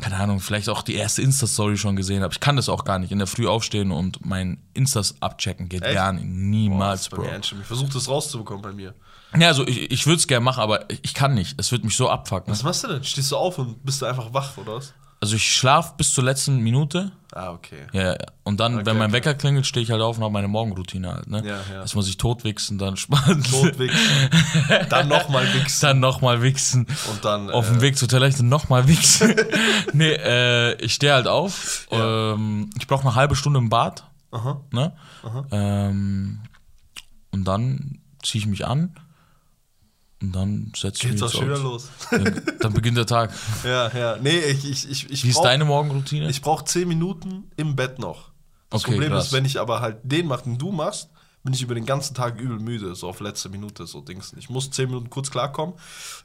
[0.00, 2.32] keine Ahnung, vielleicht auch die erste Insta-Story schon gesehen habe.
[2.32, 3.12] Ich kann das auch gar nicht.
[3.12, 5.94] In der Früh aufstehen und mein Instas abchecken geht Echt?
[5.94, 6.24] gar nicht.
[6.24, 7.24] Boah, Niemals, bei Bro.
[7.40, 8.94] Ich versuche das rauszubekommen bei mir.
[9.38, 11.58] Ja, also ich, ich würde es gerne machen, aber ich kann nicht.
[11.58, 12.52] Es wird mich so abfucken.
[12.52, 13.04] Was machst du denn?
[13.04, 14.92] Stehst du auf und bist du einfach wach, oder was?
[15.26, 17.10] Also ich schlafe bis zur letzten Minute.
[17.32, 17.88] Ah, okay.
[17.92, 18.16] Ja, ja.
[18.44, 19.16] Und dann, Okay, wenn mein okay.
[19.16, 21.26] Wecker klingelt, stehe ich halt auf und habe meine Morgenroutine halt.
[21.26, 21.42] Ne?
[21.44, 21.80] Ja, ja.
[21.80, 23.42] Dass man sich totwichsen, dann sparen.
[23.42, 23.98] Tot wichsen.
[24.88, 25.80] dann nochmal wichsen.
[25.80, 26.86] Dann nochmal wichsen.
[27.10, 27.50] Und dann.
[27.50, 29.34] Auf äh, dem Weg zur Toilette nochmal wichsen.
[29.94, 31.88] nee, äh, ich stehe halt auf.
[31.90, 34.04] Ähm, ich brauche eine halbe Stunde im Bad.
[34.30, 34.60] Aha.
[34.70, 34.92] Ne?
[35.50, 36.38] Ähm,
[37.32, 38.94] und dann ziehe ich mich an.
[40.26, 41.88] Und dann setze ich Geht's auch schon wieder los.
[42.10, 43.32] Dann, dann beginnt der Tag.
[43.64, 44.16] ja, ja.
[44.20, 46.28] Nee, ich, ich, ich, ich Wie ist brauch- deine Morgenroutine?
[46.28, 48.30] Ich brauche 10 Minuten im Bett noch.
[48.70, 49.26] Das Okay, Problem krass.
[49.26, 51.10] ist, wenn ich aber halt den mache, den du machst,
[51.44, 54.34] bin ich über den ganzen Tag übel müde, so auf letzte Minute, so Dings.
[54.36, 55.76] Ich muss 10 Minuten kurz klarkommen.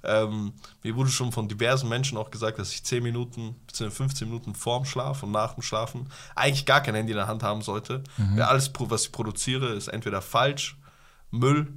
[0.03, 3.91] Ähm, mir wurde schon von diversen Menschen auch gesagt, dass ich 10 Minuten, bzw.
[3.91, 7.43] 15 Minuten vorm Schlaf und nach dem Schlafen eigentlich gar kein Handy in der Hand
[7.43, 8.03] haben sollte.
[8.17, 8.37] Mhm.
[8.37, 10.77] Weil alles, was ich produziere, ist entweder falsch,
[11.29, 11.71] Müll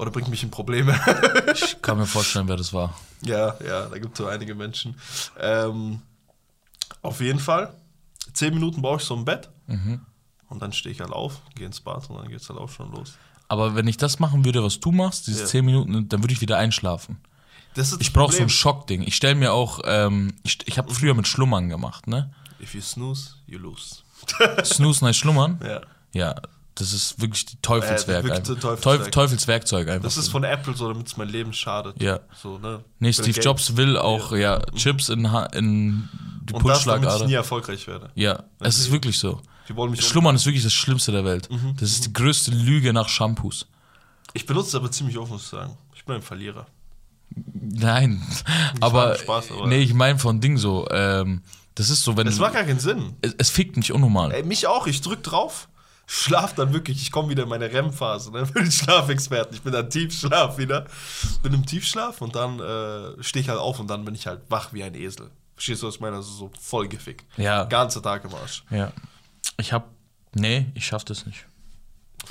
[0.00, 0.98] oder bringt mich in Probleme.
[1.54, 2.94] Ich kann mir vorstellen, wer das war.
[3.22, 4.94] Ja, ja, da gibt es so einige Menschen.
[5.38, 6.00] Ähm,
[7.02, 7.74] auf jeden Fall.
[8.32, 9.50] Zehn Minuten brauche ich so im Bett.
[9.66, 10.00] Mhm.
[10.48, 12.70] Und dann stehe ich halt auf, gehe ins Bad und dann geht es halt auch
[12.70, 13.14] schon los.
[13.48, 15.46] Aber wenn ich das machen würde, was du machst, diese Ja.
[15.46, 17.18] 10 Minuten, dann würde ich wieder einschlafen.
[17.74, 18.48] Das ist Ich brauche so ein.
[18.48, 19.02] Schockding.
[19.02, 22.32] Ich stelle mir auch, ähm, ich, ich habe früher mit Schlummern gemacht, ne?
[22.60, 23.96] If you snooze, you lose.
[24.64, 25.60] Snooze, nice Schlummern.
[25.64, 25.80] Ja.
[26.12, 26.34] Ja,
[26.80, 28.24] das ist wirklich die Äh, Teufelswerk.
[28.24, 28.80] wirklich Teufelswerk.
[28.82, 30.02] Teufel, Teufelswerkzeug einfach.
[30.04, 32.00] Das ist von Apple so, damit es mein Leben schadet.
[32.02, 32.20] Ja.
[32.42, 32.82] So, ne?
[32.98, 33.44] nee, Steve Geld.
[33.44, 34.60] Jobs will auch ja.
[34.74, 36.08] Chips in, in
[36.42, 38.10] die Und das, damit ich nie erfolgreich werde.
[38.14, 39.40] Ja, es ist wirklich so.
[39.68, 41.48] Die wollen mich Schlummern ist wirklich das Schlimmste der Welt.
[41.50, 41.76] Mhm.
[41.78, 43.66] Das ist die größte Lüge nach Shampoos.
[44.32, 45.76] Ich benutze es aber ziemlich offen, muss ich sagen.
[45.94, 46.66] Ich bin ein Verlierer.
[47.52, 48.20] Nein,
[48.80, 50.88] aber, Spaß, aber- nee, ich meine von Ding so.
[50.90, 51.42] Ähm,
[51.76, 53.14] das ist so, wenn Es macht gar keinen Sinn.
[53.22, 54.32] es, es fickt mich unnormal.
[54.32, 55.68] Ey, mich auch, ich drück drauf,
[56.12, 58.44] schlaf dann wirklich, ich komme wieder in meine REM-Phase, ne?
[58.46, 60.86] bin Schlafexperten, ich bin dann Tiefschlaf wieder,
[61.44, 64.40] bin im Tiefschlaf und dann äh, stehe ich halt auf und dann bin ich halt
[64.48, 65.30] wach wie ein Esel.
[65.54, 66.16] Verstehst du, was ich meine?
[66.16, 67.24] Also so voll gefickt.
[67.36, 67.64] Ja.
[67.64, 68.64] Ganze Tag im Arsch.
[68.70, 68.92] Ja.
[69.58, 69.88] Ich hab.
[70.34, 71.46] Nee, ich schaff das nicht.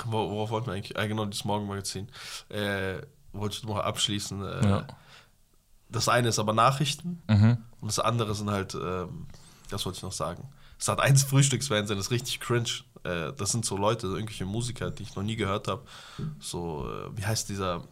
[0.04, 0.98] Wor- Worauf wollten wir eigentlich?
[0.98, 2.08] Ah, genau, dieses Morgenmagazin.
[2.48, 2.98] Äh,
[3.32, 4.42] wollte ich noch abschließen.
[4.44, 4.86] Äh, Ja.
[5.88, 7.58] Das eine ist aber Nachrichten Mhm.
[7.80, 9.26] und das andere sind halt, ähm,
[9.70, 10.48] das wollte ich noch sagen.
[10.78, 12.68] Es hat eins Frühstücksfernsehen, das ist richtig cringe.
[13.04, 15.82] Äh, das sind so Leute, irgendwelche Musiker, die ich noch nie gehört habe.
[16.40, 17.82] So, äh, wie heißt dieser,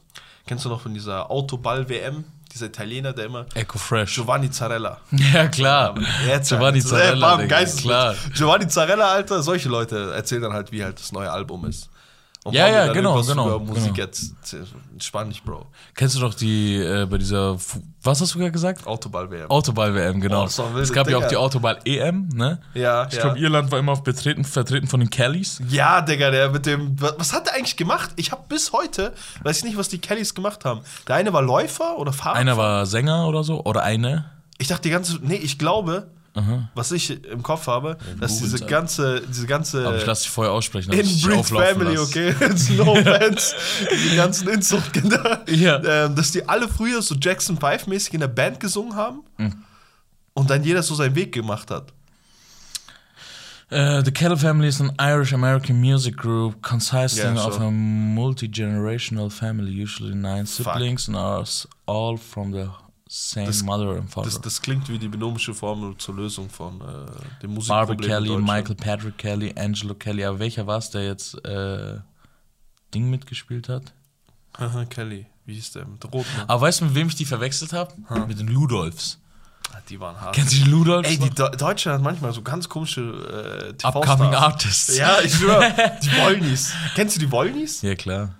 [0.47, 2.25] kennst du noch von dieser Autoball-WM?
[2.53, 3.45] Dieser Italiener, der immer.
[3.55, 4.15] Echo Fresh.
[4.15, 5.01] Giovanni Zarella.
[5.11, 5.95] Ja, klar.
[6.27, 6.81] Jetzt, Giovanni.
[6.81, 7.15] Zarella.
[7.15, 7.85] Äh, bam, Digga, Geistesblitz.
[7.87, 8.15] klar.
[8.35, 11.91] Giovanni Zarella, Alter, solche Leute erzählen dann halt, wie halt das neue Album ist.
[12.49, 13.97] Und Ja, ja, genau, genau, Über Musik genau.
[14.07, 14.35] jetzt.
[14.93, 15.67] Entspann dich, Bro.
[15.95, 18.87] Kennst du doch die, äh, bei dieser Fu Was hast du gerade gesagt?
[18.87, 19.51] Autoball-WM.
[19.51, 20.45] Autoball-WM, genau.
[20.45, 21.29] Oh, es gab ja auch Digga.
[21.29, 22.61] die Autoball-EM, ne?
[22.75, 23.23] Ja, Ich ja.
[23.23, 25.61] glaube, Irland war immer auf betreten, vertreten von den Kellys.
[25.69, 27.01] Ja, Digga, der mit dem.
[27.01, 28.11] wa- Was hat der eigentlich gemacht?
[28.17, 30.81] Ich habe bis heute, weiß ich nicht, was die Kellys gemacht haben.
[31.07, 32.37] Der eine war Läufer oder Fahrer?
[32.37, 34.31] Einer war Sänger oder so, oder eine.
[34.59, 35.19] Ich dachte die ganze.
[35.23, 36.11] Nee, ich glaube,
[36.75, 38.69] was ich im Kopf habe, dass googeln diese halt.
[38.71, 39.87] ganze, diese ganze.
[39.87, 40.93] Aber ich lasse dich vorher aussprechen.
[40.93, 42.09] Inbreed Family, lass.
[42.09, 42.35] okay?
[42.51, 43.55] It's no offense.
[44.11, 45.45] die ganzen Inzuchtkinder.
[45.49, 45.83] Ja.
[46.07, 49.55] Ähm, dass die alle früher so Jackson Five-mäßig in der Band gesungen haben Mhm.
[50.35, 51.93] und dann jeder so seinen Weg gemacht hat.
[53.71, 57.67] Uh, the Kettle family is an Irish American music group consisting Yeah, of sure.
[57.67, 61.45] a multi generational family, usually nine siblings, and are
[61.87, 62.71] all from the
[63.09, 64.27] same Das- mother and father.
[64.27, 66.85] Das, das klingt wie die binomische Formel zur Lösung von äh,
[67.43, 68.39] dem Barbara Musikproblem in Kelly.
[68.43, 70.25] Michael Patrick Kelly, Angelo Kelly.
[70.25, 71.99] Aber welcher war es, der jetzt äh,
[72.95, 73.93] Ding mitgespielt hat?
[74.53, 75.27] Aha, Kelly.
[75.45, 75.87] Wie hieß der?
[75.87, 76.27] Mit Roten.
[76.47, 77.95] Aber weißt du, mit wem ich die verwechselt habe?
[78.27, 79.19] Mit den Ludolfs.
[79.73, 80.35] Ah, die waren hart.
[80.35, 81.09] Kennst du die Ludolfs?
[81.09, 81.31] Ey, die?
[81.31, 83.95] Do Deutschland hat manchmal so ganz komische äh, TV-Stars.
[83.97, 84.97] Upcoming Artists.
[84.97, 85.73] Ja, ich schwöre.
[86.03, 86.73] die Wollnies.
[86.95, 87.83] Kennst du die Wollnies?
[87.83, 88.35] Ja, klar.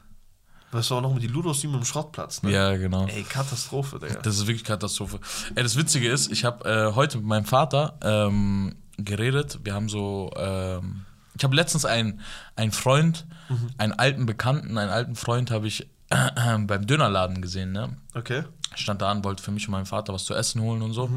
[0.73, 2.43] Das war auch noch mit die Ludos, die mit dem Schrottplatz.
[2.43, 2.53] Ne?
[2.53, 3.07] Ja, genau.
[3.07, 4.21] Ey, Katastrophe, Digga.
[4.21, 5.19] Das ist wirklich Katastrophe.
[5.55, 9.61] Ey, das Witzige ist, ich habe äh, heute mit meinem Vater ähm, geredet.
[9.65, 11.05] Wir haben so, ähm,
[11.37, 12.21] ich habe letztens einen,
[12.57, 13.27] einen Freund,
[13.79, 17.97] einen alten Bekannten, einen alten Freund habe ich äh, beim Dönerladen gesehen, ne?
[18.15, 18.43] Okay.
[18.75, 21.11] stand da und wollte für mich und meinen Vater was zu essen holen und so.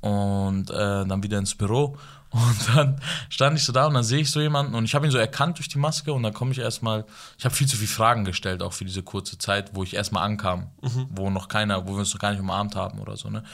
[0.00, 1.96] Und äh, dann wieder ins Büro.
[2.34, 5.06] Und dann stand ich so da und dann sehe ich so jemanden und ich habe
[5.06, 7.04] ihn so erkannt durch die Maske und dann komme ich erstmal,
[7.38, 10.24] ich habe viel zu viele Fragen gestellt, auch für diese kurze Zeit, wo ich erstmal
[10.24, 10.72] ankam,
[11.10, 13.44] wo noch keiner, wo wir uns noch gar nicht umarmt haben oder so, ne?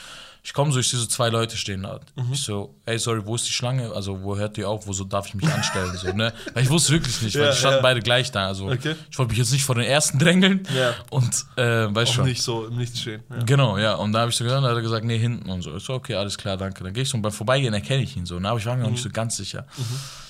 [0.43, 2.01] Ich komme so, ich sehe so zwei Leute stehen da.
[2.33, 3.93] Ich so, ey, sorry, wo ist die Schlange?
[3.93, 4.87] Also, wo hört die auf?
[4.87, 5.95] Wo so darf ich mich anstellen?
[5.97, 6.33] So, ne?
[6.55, 7.83] Weil ich wusste wirklich nicht, weil Ja, die standen ja.
[7.83, 8.47] beide gleich da.
[8.47, 8.97] Also, Okay.
[9.11, 10.67] ich wollte mich jetzt nicht vor den ersten drängeln.
[10.75, 10.95] Ja.
[11.11, 12.25] Und, äh, weißt schon.
[12.25, 13.23] nicht so im Nichts stehen.
[13.45, 13.95] Genau, ja.
[13.95, 15.77] Und da habe ich so gehört, da hat er gesagt, nee, hinten und so.
[15.77, 16.83] Ich so, okay, alles klar, danke.
[16.85, 18.39] Dann gehe ich so und beim Vorbeigehen erkenne ich ihn so.
[18.41, 18.49] Ne?
[18.49, 19.67] Aber ich war mir noch nicht so ganz sicher.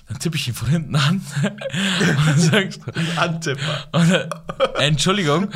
[0.08, 2.82] Dann tippe ich ihn von hinten an und dann sag ich so,
[3.20, 3.88] Antipper.
[4.78, 5.48] äh, Entschuldigung.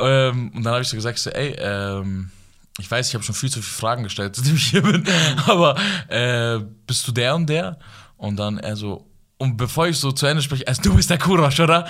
[0.00, 2.30] Ähm, und dann habe ich so gesagt, so, ey, ähm,
[2.78, 5.04] ich weiß, ich habe schon viel zu viele Fragen gestellt, seitdem ich hier bin,
[5.46, 5.76] aber
[6.08, 7.78] äh, bist du der und der?
[8.16, 9.06] Und dann er so,
[9.38, 11.86] und bevor ich so zu Ende spreche, also du bist der Kurosch, oder?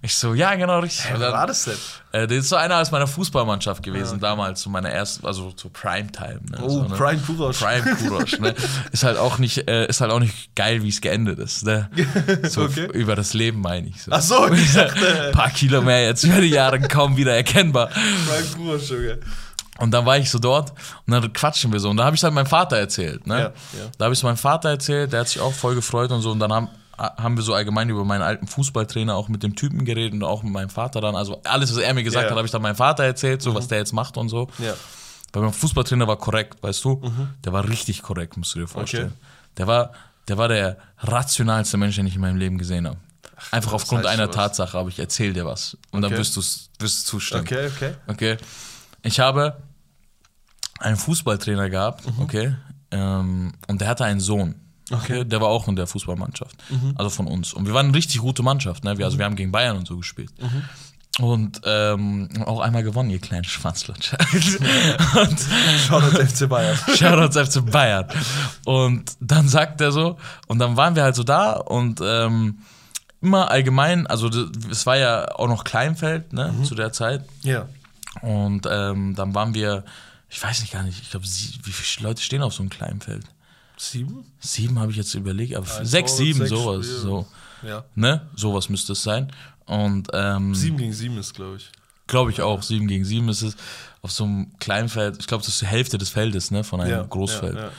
[0.00, 1.12] Ich so, ja, genau, richtig.
[1.12, 1.74] Und Wer war das denn?
[2.12, 5.68] äh, der ist so einer aus meiner Fußballmannschaft gewesen, damals, zu meiner ersten, also zu
[5.68, 6.40] Primetime.
[6.50, 6.58] Ne?
[6.62, 6.96] Oh, so, ne?
[6.96, 7.58] Prime Kurosch.
[7.58, 8.54] Prime Kurosch, ne?
[8.92, 11.90] Ist halt auch nicht, äh, ist halt auch nicht geil, wie es geendet ist, ne?
[12.48, 12.88] So Okay.
[12.94, 14.02] über das Leben meine ich.
[14.02, 14.10] So.
[14.10, 17.88] Ach so, ich dachte, Ein paar Kilo mehr jetzt über die Jahre kaum wieder erkennbar.
[17.88, 19.18] Prime Kurosch, Junge.
[19.78, 20.70] Und dann war ich so dort
[21.06, 21.90] und dann quatschen wir so.
[21.90, 23.26] Und da habe ich halt meinem Vater erzählt.
[23.26, 23.34] Ne?
[23.38, 23.52] Ja, ja.
[23.98, 26.30] Da habe ich es meinem Vater erzählt, der hat sich auch voll gefreut und so.
[26.30, 29.84] Und dann haben, haben wir so allgemein über meinen alten Fußballtrainer auch mit dem Typen
[29.84, 31.16] geredet und auch mit meinem Vater dann.
[31.16, 33.52] Also alles, was er mir gesagt Ja, hat, habe ich dann meinem Vater erzählt, so
[33.54, 34.48] was der jetzt macht und so.
[35.32, 37.02] Weil mein Fußballtrainer war korrekt, weißt du?
[37.44, 39.06] Der war richtig korrekt, musst du dir vorstellen.
[39.16, 39.26] Okay.
[39.58, 39.90] Der, war,
[40.28, 42.98] der war der rationalste Mensch, den ich in meinem Leben gesehen habe.
[43.50, 44.36] Einfach das aufgrund einer was.
[44.36, 45.76] Tatsache, aber ich erzähl dir was.
[45.90, 46.20] Und dann Okay.
[46.20, 47.42] wirst du wirst du zustimmen.
[47.42, 47.94] Okay, okay.
[48.06, 48.36] Okay.
[49.04, 49.62] Ich habe
[50.80, 52.22] einen Fußballtrainer gehabt, Mhm.
[52.22, 52.54] okay.
[52.90, 54.56] Ähm, und der hatte einen Sohn.
[54.90, 55.24] Okay.
[55.24, 56.56] Der war auch in der Fußballmannschaft.
[56.70, 56.92] Mhm.
[56.96, 57.54] Also von uns.
[57.54, 58.84] Und wir waren eine richtig gute Mannschaft.
[58.84, 58.98] Ne?
[58.98, 60.30] Wir, also wir haben gegen Bayern und so gespielt.
[60.40, 60.62] Mhm.
[61.24, 64.18] Und ähm, auch einmal gewonnen, ihr kleinen Schwanzlutscher.
[65.14, 65.40] und
[65.86, 66.76] Shoutout FC Bayern.
[66.96, 68.06] Shoutouts FC Bayern.
[68.64, 72.58] Und dann sagt er so, und dann waren wir halt so da und ähm,
[73.22, 74.28] immer allgemein, also
[74.70, 76.64] es war ja auch noch Kleinfeld ne, Mhm.
[76.64, 77.24] zu der Zeit.
[77.42, 77.68] Ja.
[78.22, 79.84] Und ähm, dann waren wir,
[80.28, 83.24] ich weiß nicht gar nicht, ich glaube, wie viele Leute stehen auf so einem Kleinfeld?
[83.76, 84.24] Sieben?
[84.38, 86.84] Sieben habe ich jetzt überlegt, aber Ein sechs, Tor, sieben, sechs sowas.
[86.86, 87.00] Spiele.
[87.00, 87.26] So,
[87.62, 87.84] Ja.
[87.94, 88.28] ne?
[88.36, 89.32] Sowas müsste es sein.
[89.66, 91.70] Und ähm, Sieben gegen sieben ist, glaube ich.
[92.06, 93.56] glaube ich auch, sieben gegen sieben ist es
[94.02, 96.62] auf so einem Kleinfeld, ich glaube, das ist die Hälfte des Feldes, ne?
[96.62, 97.56] Von einem Ja, Großfeld.
[97.56, 97.70] ja, ja.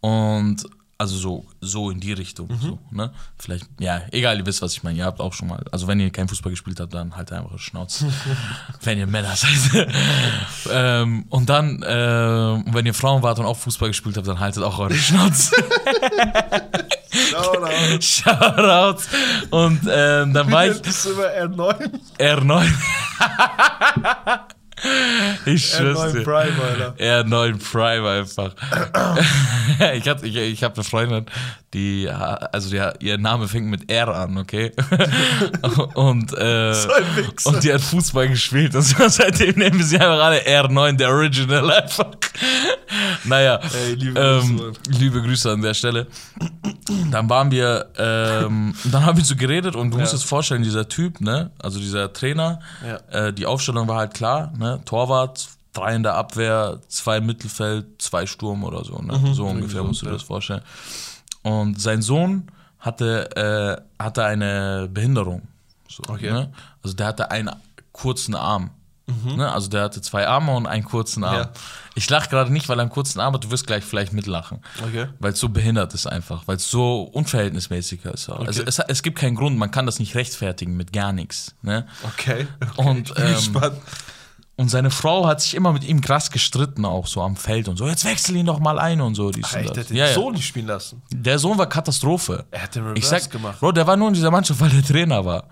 [0.00, 0.64] Und
[1.00, 2.48] also so, so in die Richtung.
[2.48, 2.60] Mhm.
[2.60, 3.10] So, ne?
[3.38, 4.98] Vielleicht, ja, egal, ihr wisst, was ich meine.
[4.98, 7.52] Ihr habt auch schon mal, also wenn ihr kein Fußball gespielt habt, dann halt einfach
[7.52, 8.12] eure Schnauze.
[8.82, 9.88] wenn ihr Männer seid.
[10.70, 14.62] ähm, und dann, äh, wenn ihr Frauen wart und auch Fußball gespielt habt, dann haltet
[14.62, 15.56] auch eure Schnauze.
[17.10, 18.02] Shoutout.
[18.02, 19.08] Shoutouts.
[19.48, 21.98] Und ähm, dann war ich Das ist immer R9.
[22.18, 22.68] R9.
[25.46, 26.24] Ich schwör's R9 dir.
[26.24, 26.94] Prime, Alter.
[26.98, 28.54] R9 Prime einfach.
[29.94, 31.26] ich hab, ich, ich hab eine Freundin,
[31.74, 34.72] die, also die, ihr Name fängt mit R an, okay?
[35.94, 36.74] und, äh,
[37.44, 41.70] und die hat Fußball gespielt und seitdem nehmen wir sie einfach alle R9, der Original
[41.70, 42.10] einfach.
[43.24, 46.06] Naja, Ey, liebe ähm, Grüße, liebe Grüße an der Stelle.
[47.10, 50.18] Dann waren wir, ähm, dann haben wir so geredet und du musst Ja.
[50.18, 53.26] dir vorstellen, dieser Typ, ne, also dieser Trainer, Ja.
[53.26, 58.26] äh, die Aufstellung war halt klar, ne, Torwart, drei in der Abwehr, zwei Mittelfeld, zwei
[58.26, 58.98] Sturm oder so.
[58.98, 59.34] Ne?
[59.34, 60.16] so ungefähr musst du dir ja.
[60.18, 60.62] das vorstellen.
[61.42, 62.48] Und sein Sohn
[62.80, 65.42] hatte, äh, hatte eine Behinderung.
[65.88, 66.30] So, Okay.
[66.32, 66.52] ne?
[66.82, 67.50] Also der hatte einen
[67.92, 68.70] kurzen Arm.
[69.36, 69.52] Ne?
[69.52, 71.36] Also der hatte zwei Arme und einen kurzen Arm.
[71.36, 71.50] Ja.
[71.94, 74.60] Ich lache gerade nicht, weil er einen kurzen Arm hat, du wirst gleich vielleicht mitlachen.
[74.82, 75.08] Okay.
[75.18, 78.28] Weil es so behindert ist einfach, weil es so unverhältnismäßig ist.
[78.30, 81.54] Also es, es gibt keinen Grund, man kann das nicht rechtfertigen mit gar nichts.
[81.62, 81.86] Ne?
[82.04, 82.46] Okay.
[82.76, 83.76] Und, ich bin ähm, gespannt.
[84.60, 87.78] Und seine Frau hat sich immer mit ihm krass gestritten, auch so am Feld und
[87.78, 87.88] so.
[87.88, 89.30] Jetzt wechsel ihn doch mal ein und so.
[89.30, 90.12] Dies Ach, und echt, der hat den ja.
[90.12, 91.00] Sohn nicht spielen lassen.
[91.10, 92.44] Der Sohn war Katastrophe.
[92.50, 93.58] Er hat den Reverse Ich sag, gemacht.
[93.58, 95.44] Bro, der war nur in dieser Mannschaft, weil der Trainer war.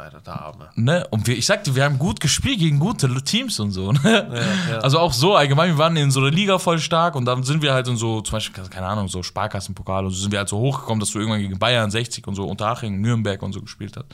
[0.00, 0.68] Alter, der Arme.
[0.74, 1.06] Ne?
[1.10, 3.92] Und wir, ich sagte, wir haben gut gespielt gegen gute Teams und so.
[4.02, 4.30] Ne?
[4.70, 4.78] ja.
[4.78, 7.62] Also auch so allgemein, wir waren in so einer Liga voll stark und dann sind
[7.62, 10.48] wir halt in so, zum Beispiel, keine Ahnung, so Sparkassenpokal und so sind wir halt
[10.48, 13.96] so hochgekommen, dass du irgendwann gegen Bayern 60 und so Unterhaching, Nürnberg und so gespielt
[13.96, 14.06] hast.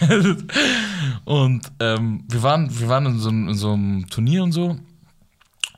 [1.24, 4.76] und ähm, wir, waren, wir waren in so, einem- in so einem Turnier und so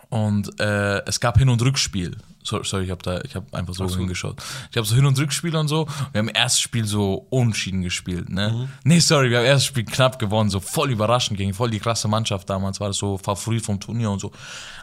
[0.09, 2.17] und äh, es gab Hin- und Rückspiel.
[2.43, 4.37] So- Sorry, ich habe da, ich habe einfach so hingeschaut.
[4.71, 5.87] Ich habe so Hin- und Rückspiel und so.
[6.13, 8.69] Wir haben im ersten Spiel so unentschieden gespielt, ne?
[8.85, 12.09] Nee, sorry, wir haben erstes Spiel knapp gewonnen, so voll überraschend gegen voll die krasse
[12.09, 12.81] Mannschaft damals.
[12.81, 14.33] War das so Favorit vom Turnier und so.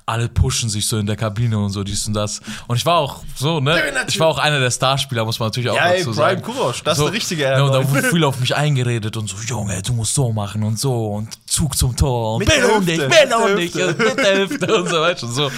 [0.06, 2.39] Alle pushen sich so in der Kabine und so, dies und das.
[2.67, 3.82] Und ich war auch so, ne?
[4.08, 6.41] Ich war auch einer der Starspieler, muss man natürlich auch Ja, ey, dazu Brian sagen.
[6.43, 7.89] Kurosch, das ist so, der richtige Ja, und da R9.
[7.89, 11.38] wurde viel auf mich eingeredet und so, Junge, du musst so machen und so und
[11.50, 15.02] Zug zum Tor und bitte um dich, der um dich, mit der Hüfte und so
[15.02, 15.52] weiter und so.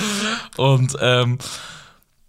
[0.57, 1.37] Und, ähm,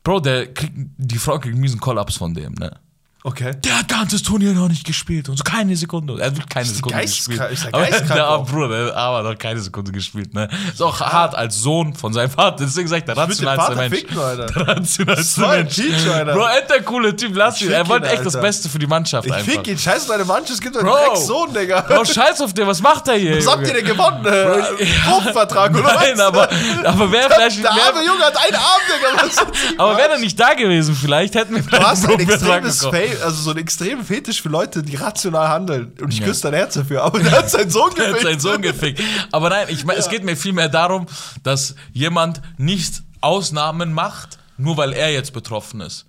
[0.02, 2.80] Bro, der kriegt, die Frau kriegt einen miesen Kollaps von dem, ne?
[3.22, 3.52] Okay.
[3.64, 6.14] Der hat ganzes Turnier noch nicht gespielt und so keine Sekunde.
[6.18, 7.52] Er hat wirklich keine Sekunde geisteskrank- gespielt.
[7.52, 8.46] ist der Aber geisteskrank der auch.
[8.46, 10.48] Bruder, der hat noch keine Sekunde gespielt, ne?
[10.72, 12.64] Ist auch hart als Sohn von seinem Vater.
[12.64, 13.94] Deswegen sagt der würd den rationalste Mensch.
[13.98, 14.46] ficken, Alter.
[14.46, 15.74] Der rationalste Mensch.
[15.74, 16.32] Cheat, Alter.
[16.32, 17.70] Bro, er ist der coole Typ, lass ihn.
[17.72, 18.46] Er wollte echt das Alter.
[18.46, 19.52] Beste für die Mannschaft Ich einfach.
[19.52, 20.96] fick ihn, scheiß auf deine Mannschaft, es gibt einen Bro.
[20.96, 21.80] Dreckssohn, Digga.
[21.82, 23.36] Bro, scheiß auf den, was macht er hier?
[23.36, 24.24] Was habt ihr denn gewonnen?
[24.24, 26.20] Äh, Bruchvertrag oder Nein, was?
[26.20, 26.48] aber,
[26.84, 27.62] aber wäre vielleicht.
[27.62, 29.44] Der arme Junge hat einen Arm, Digga.
[29.76, 33.09] Aber wäre er nicht da gewesen, vielleicht hätten wir Du hast ein extremes bekommen.
[33.18, 35.92] Fa also so einen extremen Fetisch für Leute, die rational handeln.
[36.00, 36.26] Und ich Ja.
[36.26, 37.02] küsse dein Herz dafür.
[37.02, 38.22] Aber der hat seinen Sohn Er hat gefickt.
[38.22, 39.00] seinen Sohn gefickt.
[39.32, 41.06] Aber nein, ich mein, es geht mir vielmehr darum,
[41.42, 46.06] dass jemand nicht Ausnahmen macht, nur weil er jetzt betroffen ist.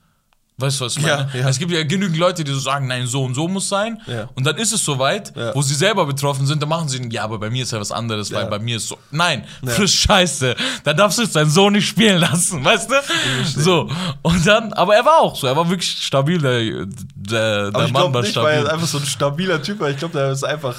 [0.61, 1.39] Weißt du, was ich Ja, meine?
[1.43, 1.49] ja.
[1.49, 3.99] Es gibt ja genügend Leute, die so sagen, nein, so und so muss sein.
[4.07, 4.29] Ja.
[4.35, 5.53] Und dann ist es soweit, Ja.
[5.55, 7.91] wo sie selber betroffen sind, dann machen sie, ja, aber bei mir ist ja was
[7.91, 8.49] anderes, weil Ja.
[8.49, 8.97] bei mir ist so.
[9.11, 10.55] Nein, frisch Scheiße.
[10.83, 13.61] Da darfst du deinen Sohn nicht spielen lassen, weißt du?
[13.61, 13.89] So.
[14.21, 17.85] Und dann, aber er war auch so, er war wirklich stabil, der, der, Aber der
[17.87, 18.65] ich Mann war nicht, weil stabil.
[18.67, 19.89] er einfach so ein stabiler Typ war.
[19.89, 20.75] Ich glaube, der ist einfach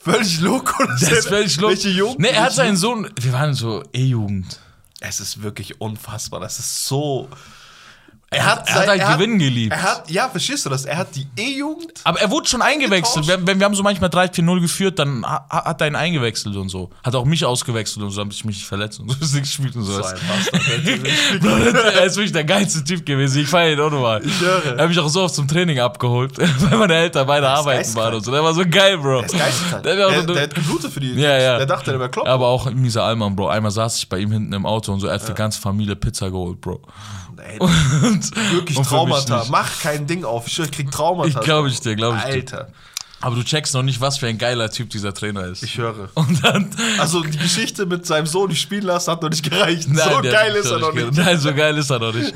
[0.00, 0.84] völlig loco.
[0.88, 1.70] Das ist völlig los.
[1.70, 2.20] Welche Jugend?
[2.20, 4.58] Nee, er hat seinen Sohn, wir waren so E-Jugend.
[5.00, 6.40] Es ist wirklich unfassbar.
[6.40, 7.28] Das ist so.
[8.30, 9.72] Er hat- er hat halt Gewinn geliebt.
[9.72, 10.84] Er hat, ja, verstehst du das?
[10.84, 11.94] Er hat die E-Jugend.
[12.04, 13.26] Aber er wurde schon eingewechselt.
[13.26, 16.90] Wenn wir haben so manchmal 3-4-0 geführt, dann ha- hat er ihn eingewechselt und so.
[17.02, 19.74] Hat auch mich ausgewechselt und so, damit ich mich nicht verletzt und so ist gespielt
[19.76, 20.14] und So sowas.
[21.40, 23.40] Bro, er ist wirklich der geilste Typ gewesen.
[23.42, 24.20] Ich feiere ihn auch nochmal.
[24.24, 24.76] Ich höre.
[24.76, 28.14] Er hat mich auch so oft zum Training abgeholt, weil meine Eltern beide arbeiten waren
[28.14, 28.30] und so.
[28.30, 29.22] Der war so geil, Bro.
[29.22, 29.64] Der ist.
[29.72, 31.14] Der, Der, hat so- der hat geblutet für die.
[31.14, 31.56] Ja, ja.
[31.56, 32.26] Der dachte, der wäre Klopp.
[32.28, 33.48] aber auch ein mieser Allmann, Bro.
[33.48, 35.60] Einmal saß ich bei ihm hinten im Auto und so, er hat für die ganze
[35.60, 36.82] Familie Pizza geholt, Bro.
[37.38, 39.46] Ey, Und, wirklich und Traumata.
[39.50, 40.46] Mach kein Ding auf.
[40.46, 41.28] Ich krieg Traumata.
[41.28, 42.30] Ich glaube ich dir, glaube ich dir.
[42.32, 42.68] Alter,
[43.20, 45.62] Aber du checkst noch nicht, was für ein geiler Typ dieser Trainer ist.
[45.62, 46.10] ich höre.
[46.14, 46.70] und dann.
[46.98, 49.88] Also die Geschichte mit seinem Sohn nicht spielen lassen hat noch nicht gereicht.
[49.88, 51.12] Nein, so geil ist er noch nicht.
[51.14, 52.34] Nein, so geil ist er noch nicht.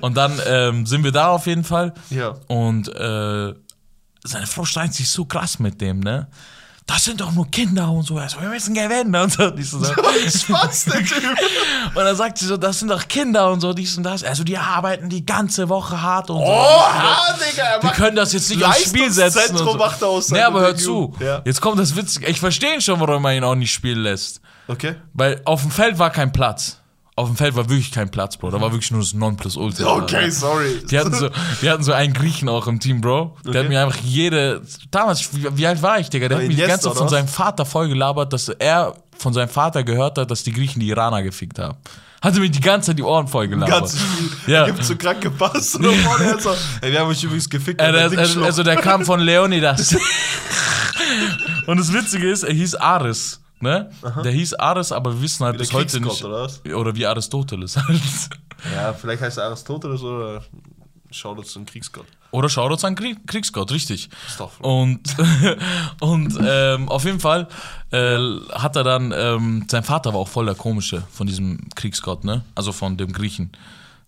[0.00, 1.94] Und dann ähm, sind wir da auf jeden Fall.
[2.10, 2.36] Ja.
[2.48, 3.54] Und äh,
[4.22, 6.28] seine Frau streitet sich so krass mit dem, ne?
[6.86, 8.18] Das sind doch nur Kinder und so.
[8.18, 9.50] Er so, wir müssen gewinnen und so.
[9.50, 9.92] Dies und, so.
[9.94, 11.22] Spaß, der Typ.
[11.94, 14.24] und dann sagt sie so, das sind doch Kinder und so, dies und das.
[14.24, 16.44] Also die arbeiten die ganze Woche hart und so.
[16.44, 19.20] Oha, Digga, er Wir macht können das jetzt nicht aufs Spiel setzen.
[19.20, 19.78] Und Leistungszentrum so.
[19.78, 21.14] macht aus Nee, aber hör zu.
[21.20, 21.42] Ja.
[21.44, 22.26] Jetzt kommt das Witzige.
[22.26, 24.40] Ich verstehe schon, warum man ihn auch nicht spielen lässt.
[24.66, 24.96] Okay.
[25.12, 26.79] Weil auf dem Feld war kein Platz.
[27.20, 28.50] Auf dem Feld war wirklich kein Platz, Bro.
[28.50, 29.94] Da war wirklich nur das Nonplusultra.
[29.96, 30.82] Okay, sorry.
[30.90, 31.28] Die hatten, so,
[31.60, 33.36] die hatten so einen Griechen auch im Team, Bro.
[33.44, 33.58] Der Okay.
[33.60, 34.62] hat mir einfach jede.
[34.90, 36.28] Damals, wie, wie alt war ich, Digga?
[36.28, 39.50] Der Aber hat mir die ganze Zeit von seinem Vater vollgelabert, dass er von seinem
[39.50, 41.76] Vater gehört hat, dass die Griechen die Iraner gefickt haben.
[42.22, 43.68] Hatte mir die ganze Zeit die Ohren vollgelabert.
[43.80, 44.28] Ganzes Spiel.
[44.46, 44.60] Ja.
[44.60, 44.66] Ja.
[44.66, 45.76] Gibt so krank gepasst.
[45.78, 47.80] Oder vorne so, ey, wir haben euch übrigens gefickt.
[47.80, 49.94] Äh, der, also der kam von Leonidas.
[51.66, 53.40] Und das Witzige ist, er hieß Ares.
[53.60, 53.90] Ne?
[54.24, 56.24] Der hieß Ares, aber wir wissen halt Wie bis heute nicht.
[56.24, 56.64] oder was?
[56.64, 58.00] Oder wie Aristoteles halt.
[58.74, 60.42] ja, vielleicht heißt er Aristoteles oder
[61.24, 62.06] uns zum Kriegsgott.
[62.30, 64.08] Oder Shoutouts an Krieg Kriegsgott, richtig.
[64.60, 65.00] Und,
[66.00, 67.48] und ähm, auf jeden Fall
[67.90, 68.18] äh,
[68.52, 72.44] hat er dann, ähm, sein Vater war auch voll der komische von diesem Kriegsgott, ne?
[72.54, 73.50] Also von dem Griechen.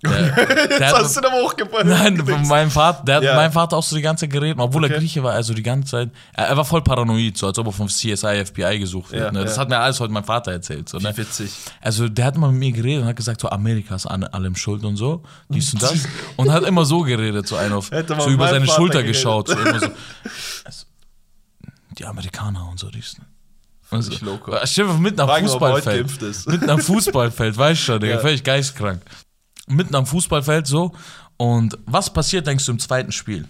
[0.04, 0.10] Der,
[0.46, 1.84] der Jetzt hat, hast du ihn aber hochgebracht.
[1.84, 3.30] Nein, von meinem Vater, der hat Ja.
[3.30, 4.98] mit meinem Vater auch so die ganze Zeit geredet, obwohl er Okay.
[4.98, 6.10] Grieche war, also die ganze Zeit.
[6.32, 9.22] Er, er war voll paranoid, so als ob er vom CSI, FBI gesucht wird.
[9.26, 9.44] Ja, ne?
[9.44, 9.62] Das ja.
[9.62, 10.88] hat mir alles heute mein Vater erzählt.
[10.88, 11.12] So, ne?
[11.12, 11.52] Wie witzig.
[11.80, 14.56] Also der hat immer mit mir geredet und hat gesagt, so Amerika ist an allem
[14.56, 15.92] schuld und so, dies und das.
[16.36, 18.98] Und hat immer so geredet, so ein auf, mal so mit über seine Vater Schulter
[19.02, 19.14] geredet.
[19.16, 19.48] geschaut.
[19.48, 19.86] So immer so.
[20.64, 20.86] Also,
[21.98, 23.18] die Amerikaner und so, dies.
[23.18, 23.24] ne?
[23.90, 24.10] Und so.
[24.10, 24.52] Völlig loco.
[24.52, 26.46] Ob er heute Fußballfeld.
[26.46, 29.02] Mitten am Fußballfeld, weißt du schon, Digga, völlig geistkrank.
[29.68, 30.92] Mitten am Fußballfeld so.
[31.36, 33.48] Und was passiert, denkst du, im zweiten Spiel?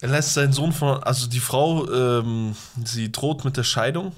[0.00, 4.12] Er lässt seinen Sohn von, also die Frau, ähm, sie droht mit der Scheidung.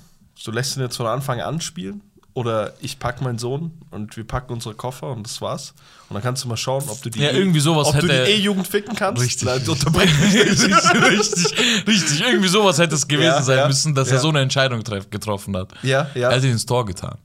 [0.45, 2.01] Du lässt ihn jetzt von Anfang an spielen.
[2.33, 5.73] Oder ich pack meinen Sohn und wir packen unsere Koffer und das war's.
[6.09, 8.13] Und dann kannst du mal schauen, ob du die, Ja, irgendwie sowas ob du die
[8.13, 9.23] hätte- E-Jugend ficken kannst.
[9.23, 9.47] Richtig.
[9.47, 12.21] Nein, mich richtig, richtig, richtig.
[12.23, 14.17] Irgendwie sowas hätte es gewesen Ja, sein ja, müssen, dass ja.
[14.17, 15.75] er so eine Entscheidung getroffen hat.
[15.85, 16.31] Ja, ja.
[16.31, 17.19] Er hat ihn ins Tor getan.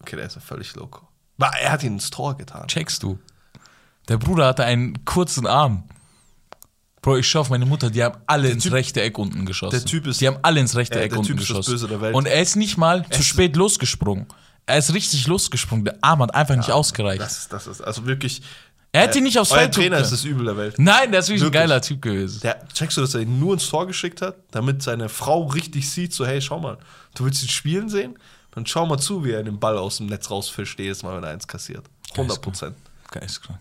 [0.00, 1.00] Okay, der ist ja völlig loco.
[1.38, 2.66] Er hat ihn ins Tor getan.
[2.68, 3.18] Checkst du?
[4.08, 5.84] Der Bruder hatte einen kurzen Arm.
[7.02, 9.76] Bro, ich schau auf meine Mutter, die haben alle ins Typ- rechte Eck unten geschossen.
[9.78, 11.56] der Typ ist- die haben alle ins rechte Ja, Eck der unten Typ ist das
[11.58, 11.72] geschossen.
[11.72, 12.14] Böse der Welt.
[12.14, 14.26] Und er ist nicht mal zu ist- spät losgesprungen.
[14.66, 15.84] Er ist richtig losgesprungen.
[15.84, 17.20] Der Arm hat einfach nicht ausgereicht.
[17.20, 18.40] Das ist, das ist also wirklich.
[18.92, 20.76] er hätte ihn nicht aufs Feld Trainer ist das Übel der Welt.
[20.78, 21.60] Nein, der ist wirklich, Wirklich.
[21.62, 22.40] ein geiler Typ gewesen.
[22.40, 25.90] Der, checkst du, dass er ihn nur ins Tor geschickt hat, damit seine Frau richtig
[25.90, 26.78] sieht, so, hey, schau mal,
[27.14, 28.16] du willst ihn spielen sehen?
[28.54, 31.24] Dann schau mal zu, wie er den Ball aus dem Netz rausfischt, jedes Mal, wenn
[31.24, 31.84] er eins kassiert.
[32.12, 32.76] 100 Prozent.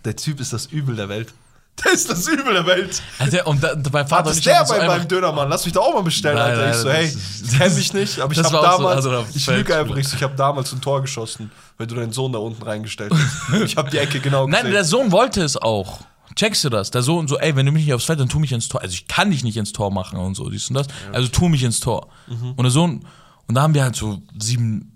[0.05, 1.33] Der Typ ist das Übel der Welt.
[1.83, 3.01] Der ist das Übel der Welt.
[3.17, 5.49] Also, und da, mein Vater das ich der bei meinem Dönermann?
[5.49, 6.61] Lass mich da auch mal bestellen, Nein, Alter.
[6.61, 9.05] nein, ich so, hey, ist- ich kenn mich nicht, aber ich habe auch so damals,
[9.07, 12.31] anderer ich lüge einfach nicht, ich habe damals ein Tor geschossen, weil du deinen Sohn
[12.31, 13.63] da unten reingestellt hast.
[13.63, 14.61] Ich habe die Ecke genau gesehen.
[14.65, 16.01] Nein, der Sohn wollte es auch.
[16.35, 16.91] Checkst du das?
[16.91, 18.81] Der Sohn so, ey, wenn du mich nicht aufs Feld, dann tu mich ins Tor.
[18.81, 20.85] Also ich kann dich nicht ins Tor machen und so, dies und das.
[21.11, 22.07] Also tu mich ins Tor.
[22.27, 22.51] Mhm.
[22.51, 23.03] Und der Sohn,
[23.47, 24.89] und da haben wir halt so sieben,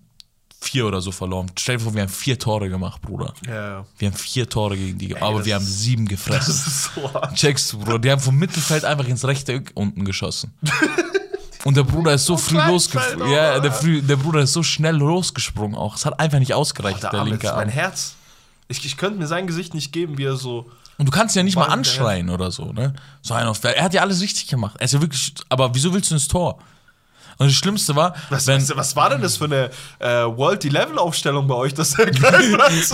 [0.60, 1.52] vier oder so verloren.
[1.58, 3.34] Stell dir vor, wir haben vier Tore gemacht, Bruder.
[3.46, 3.86] ja.
[3.98, 6.54] Wir haben vier Tore gegen die, aber das wir haben sieben gefressen.
[6.58, 7.36] Das ist so hart.
[7.36, 7.98] Checkst du, Bro?
[8.00, 10.54] Die haben vom Mittelfeld einfach ins rechte Eck unten geschossen.
[11.64, 13.30] Und der Bruder ist so früh losgesprungen.
[13.32, 15.96] Ja, der, früh, der Bruder ist so schnell losgesprungen auch.
[15.98, 17.74] Es hat einfach nicht ausgereicht, Der der Arme, linke das ist mein Arm.
[17.74, 18.16] Herz.
[18.70, 20.70] Ich, ich könnte mir sein Gesicht nicht geben, wie er so.
[20.98, 22.94] Und du kannst ihn ja nicht mal der- anschreien oder so, ne?
[23.22, 24.76] So ein auf, er hat ja alles richtig gemacht.
[24.80, 26.60] Er ist ja wirklich, aber wieso willst du ins Tor?
[27.40, 29.70] Und das Schlimmste war, Was, wenn, was, was war denn das für eine
[30.00, 32.92] äh, World Level Aufstellung bei euch, dass der keinen Platz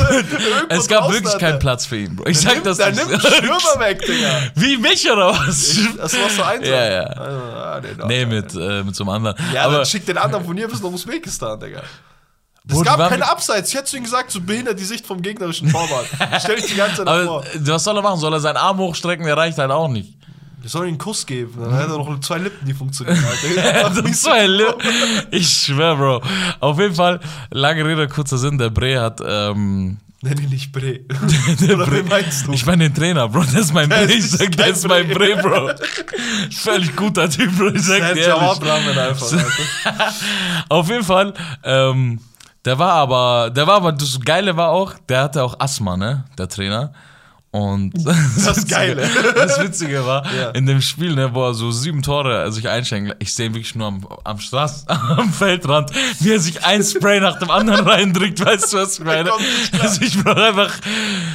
[0.69, 2.27] es gab wirklich keinen Platz für ihn, Bro.
[2.27, 3.07] Ich Der sag nimmt, das der nicht.
[3.07, 4.41] nimmt Stürmer weg, Digga.
[4.55, 5.77] Wie mich oder was?
[5.97, 6.67] Das war so eins.
[6.67, 7.03] Ja, ja.
[7.05, 9.37] Ah, nee, doch, nee, mit, äh, mit so einem anderen.
[9.53, 11.81] Ja, aber dann schick den anderen von hier bis nach Usbekistan, Digga.
[12.67, 13.69] Es die gab keine Abseits.
[13.69, 16.05] Ich hätte zu ihm gesagt, so behindert die Sicht vom gegnerischen Torwart.
[16.39, 17.43] Stell dich die ganze Zeit vor.
[17.59, 18.19] was soll er machen?
[18.19, 19.25] Soll er seinen Arm hochstrecken?
[19.25, 20.13] Der reicht halt auch nicht.
[20.65, 21.53] Sollen ihm einen Kuss geben.
[21.59, 23.23] Dann hat er noch zwei Lippen, die funktionieren.
[23.63, 24.01] Alter.
[24.01, 24.63] das ist so ein Li-
[25.31, 26.21] ich schwör, Bro.
[26.59, 27.19] Auf jeden Fall,
[27.51, 30.99] lange Rede, kurzer Sinn, der Bre hat, ähm, Nenn ihn nicht Bre.
[31.59, 32.53] der Oder Bre- wen meinst du?
[32.53, 33.41] Ich meine den Trainer, Bro.
[33.43, 34.05] Das ist mein Bre.
[34.05, 35.35] Ich sag, der ist mein Bre.
[35.35, 35.71] Bro.
[36.51, 37.71] Völlig guter Typ, Bro.
[37.71, 38.71] Ich sag Der dir einfach.
[40.69, 42.19] Auf jeden Fall, ähm,
[42.63, 46.23] der war aber, der war aber, das Geile war auch, der hatte auch Asthma, ne,
[46.37, 46.93] der Trainer.
[47.53, 48.15] Und das,
[48.57, 49.09] Witzige- Geile.
[49.35, 50.49] Das Witzige war, Ja.
[50.49, 53.75] in dem Spiel, ne, wo er so sieben Tore sich einschenkt, ich sehe ihn wirklich
[53.75, 58.43] nur am, am Straß, am Feldrand, wie er sich ein Spray nach dem anderen reindrückt,
[58.43, 59.31] weißt du, was ich meine?
[59.79, 60.71] Also ich brauche einfach,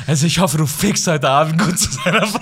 [0.09, 2.41] also ich hoffe, du fickst heute Abend gut zu seiner Frau.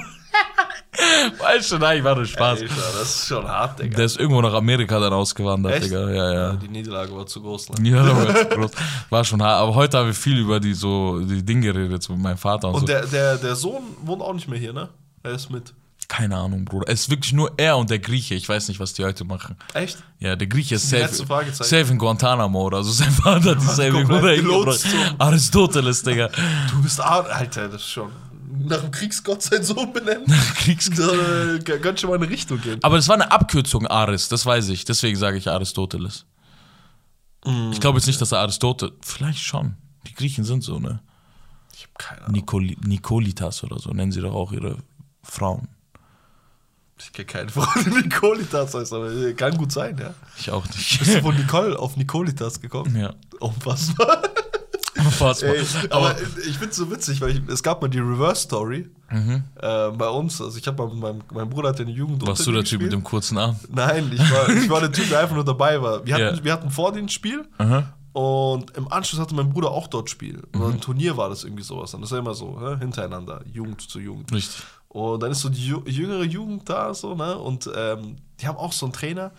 [1.38, 2.60] Weißt du, nein, war nur Spaß.
[2.62, 3.96] Alter, das ist schon hart, Digga.
[3.96, 5.84] Der ist irgendwo nach Amerika dann ausgewandert, Echt?
[5.86, 6.10] Digga.
[6.10, 6.52] Ja, ja.
[6.54, 7.70] Die Niederlage war zu groß.
[7.70, 7.90] Ne?
[7.90, 8.70] Ja, war, ganz groß.
[9.10, 9.60] war schon hart.
[9.62, 12.68] Aber heute haben wir viel über die so die Dinge geredet, so mit meinem Vater
[12.68, 12.86] und, Und so.
[12.86, 14.88] der, der, der Sohn wohnt auch nicht mehr hier, ne?
[15.22, 15.72] Er ist mit.
[16.08, 16.84] Keine Ahnung, Bruder.
[16.88, 18.34] Es ist wirklich nur er und der Grieche.
[18.36, 19.56] Ich weiß nicht, was die heute machen.
[19.74, 19.98] Echt?
[20.20, 21.08] Ja, der Grieche ist safe,
[21.52, 22.92] safe in Guantanamo oder so.
[22.92, 24.78] Sein Vater hat die safe hingebracht.
[24.78, 26.28] zum- Aristoteles, Digga.
[26.70, 28.12] Du bist Ar Alter, das ist schon.
[28.58, 30.26] Nach dem Kriegsgott sein Sohn benennen.
[30.56, 32.78] Kriegs Da äh, könnte schon mal in eine Richtung gehen.
[32.82, 34.84] Aber das war eine Abkürzung Aris, das weiß ich.
[34.84, 36.26] Deswegen sage ich Aristoteles.
[37.44, 37.70] Mm.
[37.72, 38.94] Ich glaube jetzt nicht, dass er Aristoteles.
[39.02, 39.76] Vielleicht schon.
[40.06, 41.00] Die Griechen sind so, ne?
[41.74, 42.32] Ich hab keine Ahnung.
[42.32, 44.78] Nikoli Nikolitas oder so nennen sie doch auch ihre
[45.22, 45.68] Frauen.
[46.98, 50.14] Ich kenne keine Frau, die Nikolitas heißt, aber äh, kann gut sein, ja.
[50.38, 50.98] Ich auch nicht.
[50.98, 52.96] Bist du von Nicole auf Nikolitas gekommen?
[52.96, 53.14] ja.
[53.40, 54.22] Unfassbar.
[55.04, 55.50] Unfassbar.
[55.54, 59.90] Ey, aber ich find's so witzig, weil ich, es gab mal die Reverse Story äh,
[59.90, 60.40] bei uns.
[60.40, 62.64] Also ich habe mal mit meinem, mein Bruder hat ja eine Jugend Warst du der
[62.64, 63.56] Typ mit dem kurzen Arm?
[63.68, 66.04] Nein, ich war, ich war der Typ, der einfach nur dabei war.
[66.06, 66.44] Wir hatten, Ja.
[66.44, 67.92] wir hatten vor dem Spiel Aha.
[68.12, 70.42] und im Anschluss hatte mein Bruder auch dort Spiel.
[70.54, 70.62] Mhm.
[70.62, 71.92] Ein Turnier war das irgendwie sowas.
[71.94, 72.78] Und das ist ja immer so, ne?
[72.78, 74.32] hintereinander, Jugend zu Jugend.
[74.32, 74.62] Richtig.
[74.88, 77.36] Und dann ist so die jüngere Jugend da, so, ne?
[77.36, 79.30] Und ähm, die haben auch so einen Trainer,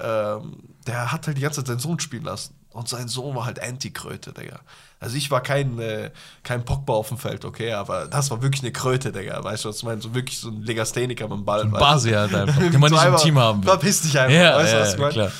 [0.00, 0.56] ähm,
[0.86, 2.55] der hat halt die ganze Zeit seinen Sohn spielen lassen.
[2.76, 4.60] Und sein Sohn war halt Anti-Kröte, Digga.
[5.00, 6.10] Also ich war kein, äh,
[6.42, 9.42] kein Pogba auf dem Feld, okay, aber das war wirklich eine Kröte, Digga.
[9.42, 10.00] Weißt du, was ich meine?
[10.00, 11.60] So wirklich so ein Legastheniker mit dem Ball.
[11.64, 11.78] weißt du?
[11.78, 13.62] Basi halt einfach, den man nicht im Team haben.
[13.62, 15.12] Verpiss dich einfach, Ja, weißt du, ja, was ich meine?
[15.12, 15.30] klar.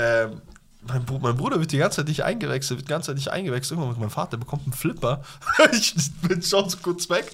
[0.00, 0.42] Ähm,
[0.88, 3.30] mein, Bru mein Bruder wird die ganze Zeit nicht eingewechselt, wird die ganze Zeit nicht
[3.30, 3.78] eingewechselt.
[3.78, 5.22] Irgendwann meinem Vater bekommt einen Flipper.
[5.72, 7.30] ich bin schon so kurz weg.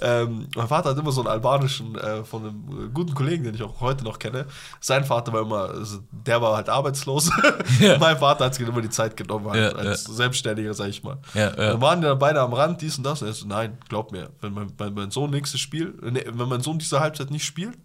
[0.00, 3.62] Ähm, mein Vater hat immer so einen albanischen äh, von einem guten Kollegen, den ich
[3.62, 4.46] auch heute noch kenne.
[4.80, 7.30] Sein Vater war immer, also, der war halt arbeitslos.
[7.80, 7.98] Ja.
[7.98, 11.18] mein Vater hat sich immer die Zeit genommen, halt, Ja, als Selbstständiger, sag ich mal.
[11.34, 11.54] Ja, ja.
[11.54, 13.22] Dann waren die dann beide am Rand, dies und das.
[13.22, 16.48] Und er so, nein, glaub mir, wenn mein, mein, mein Sohn nächstes Spiel, nee, wenn
[16.48, 17.76] mein Sohn diese Halbzeit nicht spielt,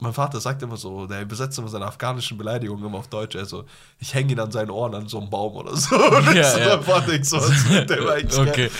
[0.00, 3.34] mein Vater sagt immer so, der übersetzt immer seine afghanischen Beleidigungen immer auf Deutsch.
[3.34, 3.64] Also,
[3.98, 5.96] ich hänge ihn an seinen Ohren an so einem Baum oder so.
[6.16, 6.80] Und Ja, so ja.
[6.86, 7.38] mein so,
[8.42, 8.70] Okay.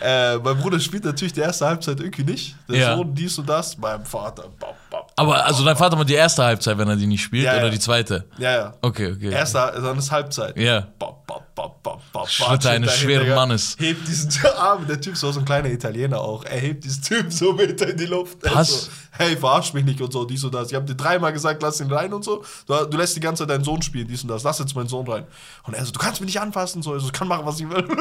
[0.00, 2.56] Äh, mein Bruder spielt natürlich die erste Halbzeit irgendwie nicht.
[2.68, 2.96] Der Ja.
[2.96, 3.76] Sohn dies und das.
[3.76, 4.44] Meinem Vater.
[4.58, 5.02] Bam, bam.
[5.16, 7.70] Aber also dein Vater macht die erste Halbzeit, wenn er die nicht spielt, Ja, oder
[7.70, 8.24] die zweite?
[8.38, 8.74] Ja, ja.
[8.80, 9.30] Okay, okay.
[9.30, 10.56] Erste, dann ist Halbzeit.
[10.56, 10.86] Ja.
[10.98, 11.14] Bam,
[11.54, 13.36] bam, Schritte eines schweren Digga.
[13.36, 13.76] Mannes.
[13.78, 16.44] Hebt diesen Arm, der Typ ist so ein kleiner Italiener auch.
[16.44, 18.38] Er hebt diesen Typ so mit in die Luft.
[18.42, 18.68] Was?
[18.84, 20.68] So, hey, verarsch mich nicht und so, dies und das.
[20.70, 22.44] Ich habe dir dreimal gesagt, lass ihn rein und so.
[22.66, 24.42] Du, du lässt die ganze Zeit deinen Sohn spielen, dies und das.
[24.42, 25.24] Lass jetzt meinen Sohn rein.
[25.64, 26.96] Und er so, du kannst mich nicht anfassen, so.
[26.96, 27.86] Ich kann machen, was ich will.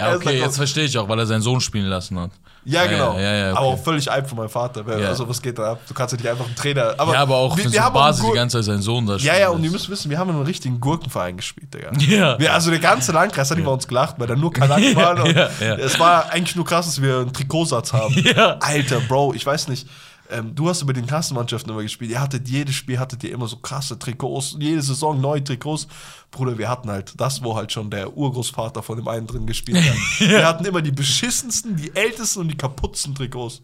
[0.00, 2.30] Ja, okay, jetzt verstehe ich auch, weil er seinen Sohn spielen lassen hat.
[2.64, 3.14] ja, genau.
[3.14, 3.58] Ja, ja, ja, okay.
[3.58, 4.84] Aber auch völlig alt von meinem Vater.
[4.98, 5.08] Ja.
[5.08, 5.80] Also, was geht da ab?
[5.88, 6.94] Du kannst ja nicht einfach einen Trainer.
[6.98, 9.06] Aber ja, aber auch wir, wir so haben Basis einen die ganze Zeit seinen Sohn
[9.06, 11.72] da Ja, spielen ja, und ihr müsst wissen, wir haben in einem richtigen Gurkenverein gespielt,
[11.72, 11.92] Digga.
[11.98, 12.38] Ja.
[12.38, 15.26] Wir, also der ganze Landkreis hat über uns gelacht, weil da nur Kanaken waren.
[15.26, 15.74] Ja, ja.
[15.76, 18.14] Es war eigentlich nur krass, dass wir einen Trikotsatz haben.
[18.26, 18.56] Ja.
[18.58, 19.86] Alter, Bro, ich weiß nicht.
[20.30, 22.10] Ähm, du hast über den Klassenmannschaften immer gespielt.
[22.10, 24.56] Ihr hattet jedes Spiel, hattet ihr immer so krasse Trikots.
[24.58, 25.86] Jede Saison neue Trikots.
[26.30, 29.78] Bruder, wir hatten halt das, wo halt schon der Urgroßvater von dem einen drin gespielt
[29.78, 29.96] hat.
[30.18, 33.62] Wir hatten immer die beschissensten, die ältesten und die kaputtsten Trikots.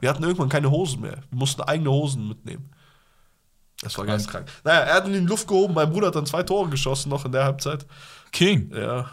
[0.00, 1.18] Wir hatten irgendwann keine Hosen mehr.
[1.30, 2.70] Wir mussten eigene Hosen mitnehmen.
[3.82, 4.46] Das war geistkrank.
[4.64, 5.74] Naja, er hat ihn in die Luft gehoben.
[5.74, 7.86] Mein Bruder hat dann zwei Tore geschossen noch in der Halbzeit.
[8.32, 8.70] King.
[8.74, 9.06] Ja,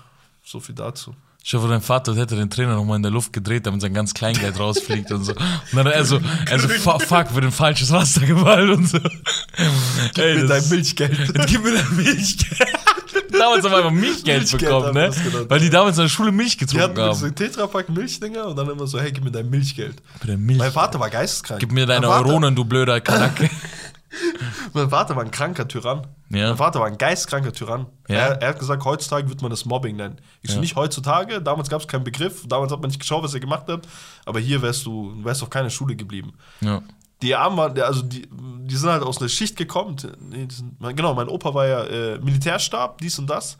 [0.43, 1.15] so viel dazu.
[1.47, 4.15] Ich hoffe, dein Vater hätte den Trainer nochmal in der Luft gedreht, damit sein ganz
[4.15, 5.33] Kleingeld rausfliegt und so.
[5.33, 8.97] Und dann er so, er so, "Fu- fuck, wird in falsches Wasser gefallen und so.
[10.17, 11.33] Ey, Mit das- deinem Milchgeld.
[11.47, 12.67] Gib mir dein Milchgeld.
[13.31, 15.11] damals haben wir einfach Milchgeld Milchgeld bekommen, ne?
[15.11, 15.45] genannt.
[15.49, 17.35] Weil die damals in der Schule Milch Die getrunken hatten so haben.
[17.35, 20.01] Tetrapack Milchdinger und dann immer so, hey, gib mir dein Milchgeld.
[20.21, 20.57] Mit der Milch.
[20.57, 21.59] Mein Vater war geisteskrank.
[21.59, 23.51] Gib mir deine Euronen, du blöder Kanacke.
[24.73, 26.07] Mein Vater war ein kranker Tyrann.
[26.29, 26.49] Ja.
[26.49, 27.85] Mein Vater war ein geistkranker Tyrann.
[28.07, 28.15] Ja.
[28.15, 30.17] Er, er hat gesagt, heutzutage wird man das Mobbing nennen.
[30.41, 30.61] Ich so, Ja.
[30.61, 33.67] nicht heutzutage, damals gab es keinen Begriff, damals hat man nicht geschaut, was er gemacht
[33.67, 33.87] hat,
[34.25, 36.33] aber hier wärst du wärst auf keiner Schule geblieben.
[36.61, 36.81] ja.
[37.21, 39.95] Die Armen waren, also die, die sind halt aus einer Schicht gekommen.
[39.95, 43.57] Die sind, genau, mein Opa war ja äh, Militärstab, dies und das.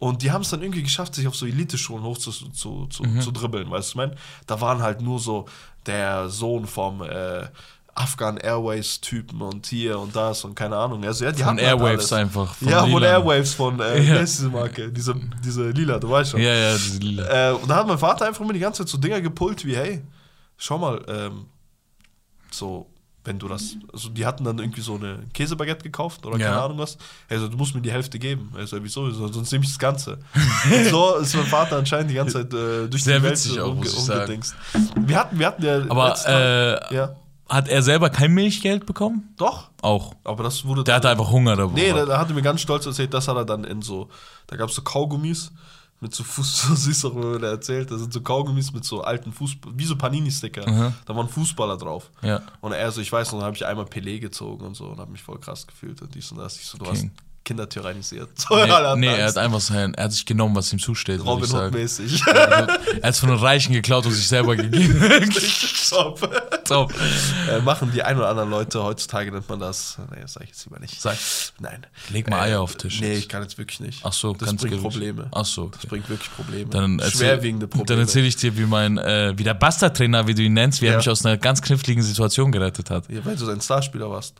[0.00, 3.04] Und die haben es dann irgendwie geschafft, sich auf so Elite-Schulen hoch zu, zu, zu,
[3.04, 3.20] Mhm.
[3.20, 4.16] zu dribbeln, weißt du, ich mein?
[4.48, 5.46] Da waren halt nur so
[5.86, 7.44] der Sohn vom äh,
[7.98, 11.02] Afghan Airways-Typen und hier und das und keine Ahnung.
[11.04, 12.12] Also, ja, die Von halt Airwaves alles.
[12.12, 12.54] einfach.
[12.54, 13.06] Von ja, von Lila.
[13.06, 14.18] Airwaves, von, äh, Ja.
[14.20, 14.92] diese Marke?
[14.92, 16.40] Diese, diese Lila, du weißt schon.
[16.40, 17.50] Ja, ja, diese lila.
[17.50, 19.74] Äh, und da hat mein Vater einfach immer die ganze Zeit so Dinger gepult wie,
[19.74, 20.02] hey,
[20.58, 21.46] schau mal, ähm,
[22.50, 22.86] so,
[23.24, 26.48] wenn du das, also die hatten dann irgendwie so eine Käsebaguette gekauft oder Ja.
[26.50, 26.96] keine Ahnung was.
[27.28, 28.52] Also du musst mir die Hälfte geben.
[28.56, 29.10] Also wieso?
[29.10, 30.18] So- Sonst nehme ich das Ganze.
[30.90, 34.54] so ist mein Vater anscheinend die ganze Zeit äh, durch Sehr die Welt auch, umgedingst.
[34.96, 37.16] Wir hatten, wir hatten ja Aber äh, ja,
[37.48, 39.34] hat er selber kein Milchgeld bekommen?
[39.36, 39.70] doch.
[39.82, 40.14] Auch.
[40.24, 41.74] Aber das wurde Der hatte einfach Hunger dabei.
[41.74, 44.08] Nee, da, da hat er mir ganz stolz erzählt, das hat er dann in so,
[44.48, 45.52] da gab es so Kaugummis
[46.00, 49.02] mit so Fuß, so süß auch, wenn er erzählt, da sind so Kaugummis mit so
[49.02, 50.68] alten Fußball, wie so Panini-Sticker.
[50.68, 50.94] Mhm.
[51.04, 52.10] Da waren Fußballer drauf.
[52.22, 52.42] Ja.
[52.60, 54.98] Und er so, ich weiß noch, da habe ich einmal Pelé gezogen und so und
[54.98, 56.56] habe mich voll krass gefühlt und dies und das.
[56.56, 57.12] Ich so, du hast King.
[57.46, 58.28] Kinder tyrannisiert.
[58.38, 60.78] So, Nee, alle nee hatten er hat einfach sein, er hat sich genommen, was ihm
[60.78, 61.50] zusteht, Robin.
[61.50, 62.26] Hood-mäßig.
[62.26, 65.00] Er hat es von den Reichen geklaut und sich selber gegeben.
[65.88, 66.64] Top.
[66.64, 66.92] Top.
[67.48, 70.48] äh, machen die ein oder anderen Leute, heutzutage nennt man das, nee, das sag ich
[70.50, 71.00] jetzt lieber nicht.
[71.00, 71.16] Sag.
[71.60, 71.86] Nein.
[72.10, 74.00] Leg mal Eier auf den Tisch Nee, ich kann jetzt wirklich nicht.
[74.04, 75.28] Ach so, das bringt wirklich- Probleme.
[75.32, 75.86] Ach so, Das okay.
[75.88, 76.68] bringt wirklich Probleme.
[76.70, 77.86] Dann erzähl, Schwerwiegende Probleme.
[77.86, 80.86] Dann erzähle ich dir, wie mein, äh, wie der Bastard-Trainer, wie du ihn nennst, wie
[80.86, 80.98] er Ja.
[80.98, 83.08] mich aus einer ganz kniffligen Situation gerettet hat.
[83.08, 84.34] Ja, weil du ein Starspieler warst.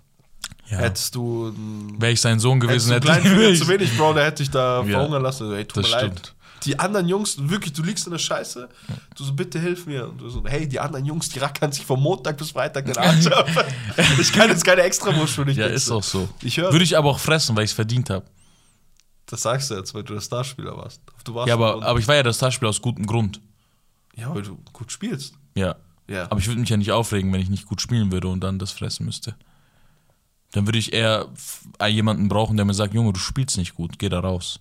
[0.69, 0.79] Ja.
[0.79, 1.53] Hättest du.
[1.99, 4.51] Wäre ich sein Sohn gewesen, du hätte ich Finger zu wenig, Bro, der hätte dich
[4.51, 4.99] da Ja.
[4.99, 5.53] verhungern lassen.
[5.53, 6.03] Ey, tut Das mir leid.
[6.13, 6.33] stimmt.
[6.65, 8.69] Die anderen Jungs, wirklich, du liegst in der Scheiße,
[9.15, 10.09] du so, bitte hilf mir.
[10.09, 12.97] Und du so, hey, die anderen Jungs, die rackern sich von Montag bis Freitag den
[12.97, 13.47] Arsch ab.
[14.21, 16.29] Ich kann jetzt keine Extrawurst für dich Ja, ist auch so.
[16.43, 16.73] Ich höre.
[16.73, 18.25] Würde ich aber auch fressen, weil ich es verdient habe.
[19.27, 21.01] Das sagst du jetzt, weil du der Starspieler warst.
[21.25, 23.41] Du warst Ja, aber, aber ich war ja das Starspieler aus gutem Grund.
[24.17, 25.35] ja, weil du gut spielst.
[25.55, 25.77] Ja.
[26.09, 26.25] Ja.
[26.31, 28.59] Aber ich würde mich ja nicht aufregen, wenn ich nicht gut spielen würde und dann
[28.59, 29.35] das fressen müsste.
[30.53, 31.27] Dann würde ich eher
[31.89, 34.61] jemanden brauchen, der mir sagt, Junge, du spielst nicht gut, geh da raus.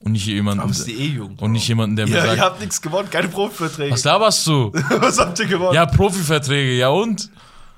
[0.00, 1.36] Und nicht jemanden, aber bist du eh jung.
[1.40, 3.92] und nicht jemanden, der mir Ja, ihr sagt, habt nichts gewonnen, keine Profiverträge.
[3.92, 4.72] was laberst du?
[5.00, 5.74] Was habt ihr gewonnen?
[5.74, 7.30] Ja, Profiverträge, ja und?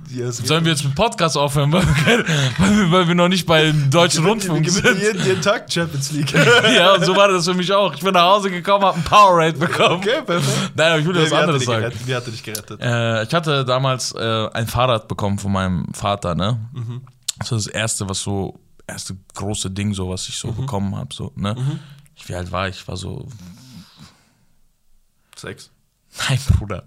[0.08, 2.24] Ja, es Sollen wir jetzt mit Podcast aufhören, weil wir,
[2.90, 5.02] weil wir, wir noch nicht beim deutschen wir Rundfunk gewinnen sind?
[5.02, 6.32] jeden, jeden Tag Champions League.
[6.74, 7.94] Ja, und so war das für mich auch.
[7.94, 9.96] Ich bin nach Hause gekommen, hab ein Powerade bekommen.
[9.96, 10.72] Okay, perfekt.
[10.74, 11.92] Nein, aber ich will dir was er anderes sagen.
[12.04, 12.80] Wie hat er dich gerettet?
[12.80, 16.58] Äh, ich hatte damals äh, ein Fahrrad bekommen von meinem Vater, ne?
[17.38, 21.14] Das war das erste, was so, erste große Ding, so, was ich so bekommen habe,
[21.14, 21.80] so, ne?
[22.16, 22.76] Ich, wie alt war ich?
[22.76, 23.28] Ich war so,
[25.36, 25.70] Sex.
[26.28, 26.84] Nein, Bruder.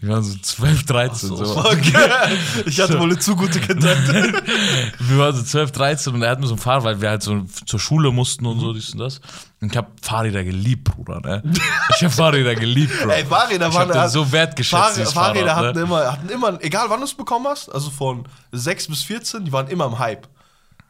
[0.00, 1.44] Ich war so 12, 13, so.
[1.62, 1.78] Fuck.
[2.66, 3.98] Ich hatte wohl eine zu gute Kindheit.
[4.98, 7.22] Wir waren so 12, 13 und er hat mir so ein Fahrrad, weil wir halt
[7.22, 8.60] so zur Schule mussten und Mhm.
[8.60, 9.20] so, dies und das.
[9.60, 11.42] Und ich habe Fahrräder geliebt, Bruder, ne?
[11.96, 13.10] Ich habe Fahrräder geliebt, Bro.
[13.10, 14.82] Ey, Fahrräder ich waren hab den so wertgeschätzt,
[15.12, 15.84] Fahr Fahrräder Fahrrad, hatten, ne?
[15.84, 19.52] immer, hatten immer, egal wann du es bekommen hast, also von 6 bis 14, die
[19.52, 20.26] waren immer im Hype.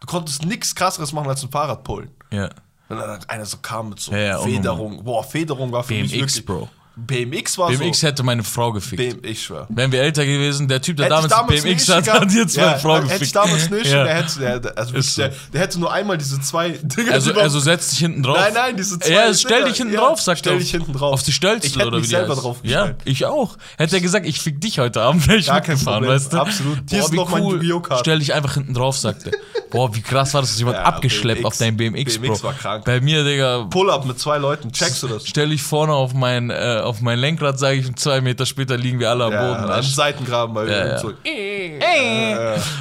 [0.01, 2.11] Du konntest nichts krasseres machen als ein Fahrrad pullen.
[2.31, 2.49] Ja.
[2.89, 5.03] Wenn dann einer so kam mit so Ja, ja, Federung.
[5.03, 6.47] Boah, Federung war für mich BMX, wirklich.
[6.47, 6.69] Bro.
[6.99, 8.07] BMX war BMX so.
[8.07, 8.97] hätte meine Frau gefickt.
[8.97, 9.67] BM, ich schwör.
[9.69, 12.33] Wären wir älter gewesen, der Typ, der Hätte ich damals, damals BMX hat, gehabt, hat
[12.33, 13.37] jetzt meine Frau Hätte ich gefickt.
[13.37, 14.05] damals nicht, Ja.
[14.05, 15.21] der, hätte, der, also so.
[15.23, 17.13] der, der hätte nur einmal diese zwei Dinger.
[17.13, 18.39] Also, also setz dich hinten drauf.
[18.39, 19.69] Nein, nein, diese zwei Ja, stell Dinger.
[19.69, 20.59] dich hinten Ja, drauf, sagt stell er.
[20.59, 21.13] dich hinten drauf.
[21.13, 22.43] Auf die Stelze, Ich hätte oder mich wie selber heißt.
[22.43, 23.03] drauf Ja, gestellt.
[23.05, 23.59] ich auch.
[23.77, 26.11] Hätte er gesagt, ich fick dich heute Abend, wäre ich Gar mitgefahren, Problem.
[26.15, 26.39] weißt du?
[26.39, 26.79] Absolut.
[26.89, 27.81] Hier ist noch mein Yu-Gi-Oh!
[27.81, 28.01] Card.
[28.01, 29.33] Stell dich einfach hinten drauf, sagt er.
[29.71, 31.47] Boah, wie krass war das, dass jemand Ja, abgeschleppt BMX.
[31.47, 32.47] auf dein BMX, BMX Bro.
[32.49, 32.85] war krank.
[32.87, 35.27] Bei mir, Digga, Pull-up mit zwei Leuten, checkst du das?
[35.27, 38.77] stell dich vorne auf mein, äh, auf mein Lenkrad, sage ich, und zwei Meter später
[38.77, 39.71] liegen wir alle am Ja, Boden.
[39.71, 40.97] an Seitengraben mal Ja, ja.
[40.97, 41.19] zurück.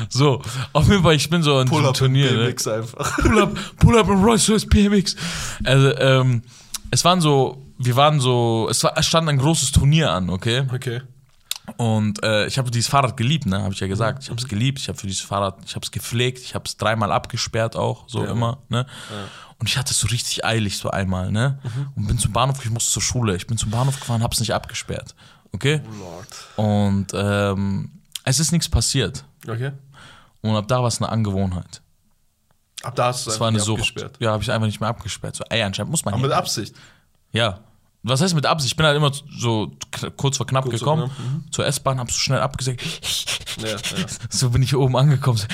[0.09, 0.41] So,
[0.73, 2.31] auf jeden Fall, ich bin so in diesem Pull-up mit Turnier.
[2.31, 2.45] ne?
[2.47, 3.17] BMX einfach.
[3.21, 5.15] Pull up, pull up Rolls Royce BMX.
[5.63, 6.41] Also, ähm,
[6.91, 10.63] es waren so, wir waren so, es, war, es stand ein großes Turnier an, okay?
[10.73, 11.01] Okay.
[11.77, 13.61] Und äh, ich habe dieses Fahrrad geliebt, ne?
[13.63, 14.23] Habe ich ja gesagt.
[14.23, 14.79] Ich habe es geliebt.
[14.79, 16.39] Ich habe für dieses Fahrrad, ich habe es gepflegt.
[16.39, 18.31] Ich habe es dreimal abgesperrt auch, so Ja.
[18.31, 18.85] immer, ne?
[19.57, 21.59] Und ich hatte es so richtig eilig so einmal, ne?
[21.63, 21.87] Mhm.
[21.95, 23.35] Und bin zum Bahnhof, ich musste zur Schule.
[23.35, 25.15] Ich bin zum Bahnhof gefahren, habe es nicht abgesperrt,
[25.53, 25.81] okay?
[25.99, 26.27] Lord.
[26.57, 29.23] Und ähm, es ist nichts passiert.
[29.47, 29.71] Okay.
[30.41, 31.81] Und ab da war es eine Angewohnheit.
[32.83, 33.79] Ab da hast du Es war eine Sucht.
[33.79, 34.17] abgesperrt.
[34.19, 35.35] Ja, habe ich einfach nicht mehr abgesperrt.
[35.35, 36.75] So, ey, anscheinend muss man Aber mit Absicht.
[37.31, 37.59] Ja.
[38.07, 38.73] Was heißt mit Absicht?
[38.73, 39.71] Ich bin halt immer so
[40.17, 41.11] kurz vor knapp Kurz vor gekommen.
[41.15, 41.51] knapp, mhm.
[41.51, 42.81] Zur S-Bahn, hab so schnell abgesagt.
[43.61, 43.77] Ja, ja.
[44.29, 45.37] So bin ich oben angekommen.
[45.37, 45.47] So,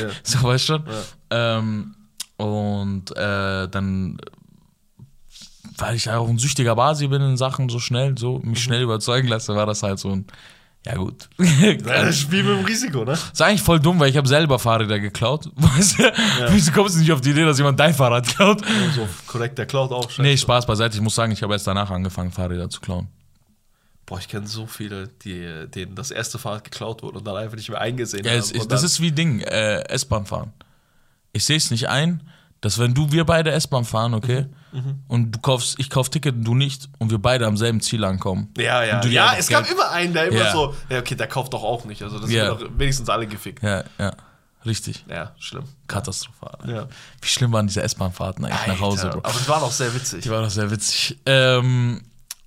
[0.00, 0.08] Ja.
[0.22, 0.84] so weißt du schon.
[1.30, 1.94] Ähm,
[2.38, 4.18] und äh, dann,
[5.78, 8.50] weil ich auch ein süchtiger Basi bin in Sachen so schnell, so Mhm.
[8.50, 10.26] mich schnell überzeugen lasse, war das halt so ein,
[10.86, 11.28] ja gut.
[11.84, 13.12] Das Spiel mit dem Risiko, ne?
[13.12, 15.50] ist eigentlich voll dumm, weil ich habe selber Fahrräder geklaut.
[15.56, 16.12] Weißt du?
[16.50, 18.62] Wieso kommst du nicht auf die Idee, dass jemand dein Fahrrad klaut?
[18.94, 20.08] So, korrekt, der klaut auch.
[20.18, 20.96] Nee, Spaß beiseite.
[20.96, 23.08] Ich muss sagen, ich habe erst danach angefangen, Fahrräder zu klauen.
[24.06, 27.56] Boah, ich kenne so viele, die, denen das erste Fahrrad geklaut wurde und dann einfach
[27.56, 28.38] nicht mehr eingesehen Ja, haben.
[28.38, 30.52] ist, das ist wie Ding, äh, S-Bahn fahren.
[31.32, 32.22] Ich sehe es nicht ein,
[32.60, 34.48] dass wenn du, wir beide S-Bahn fahren, okay, Mhm,
[35.08, 38.04] und du kaufst, ich kauf Ticket und du nicht, und wir beide am selben Ziel
[38.04, 38.48] ankommen.
[38.58, 39.04] Ja, ja.
[39.06, 40.52] Ja, es gab immer einen, der immer Ja.
[40.52, 42.02] so, ja, okay, der kauft doch auch nicht.
[42.02, 42.56] Also, das Ja.
[42.56, 43.62] sind doch wenigstens alle gefickt.
[43.62, 44.12] Ja, ja,
[44.64, 45.04] richtig.
[45.08, 45.64] Ja, schlimm.
[45.88, 46.58] Katastrophal.
[46.66, 46.86] Ja.
[47.20, 49.28] Wie schlimm waren diese S-Bahn-Fahrten eigentlich nach Hause, Alter, Bro?
[49.30, 50.22] Aber es war doch sehr witzig.
[50.24, 51.18] Die war doch sehr witzig.
[51.26, 52.02] Ähm,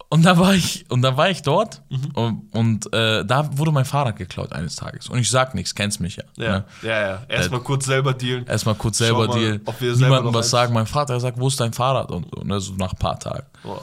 [0.10, 2.12] und da war ich, und da war ich dort Mhm.
[2.14, 5.08] und, und äh, da wurde mein Fahrrad geklaut eines Tages.
[5.10, 6.24] Und ich sag nichts, kennst mich ja.
[6.38, 6.66] Ja, Ne?
[6.82, 7.22] ja, ja.
[7.28, 8.46] Erstmal kurz selber dealen.
[8.48, 9.62] Erstmal kurz selber mal, dealen.
[9.66, 10.74] ob wir selber Niemandem was sagen.
[10.74, 12.12] Mein Vater sagt, wo ist dein Fahrrad?
[12.12, 13.46] Und so, ne, so nach ein paar Tagen.
[13.64, 13.82] Boah.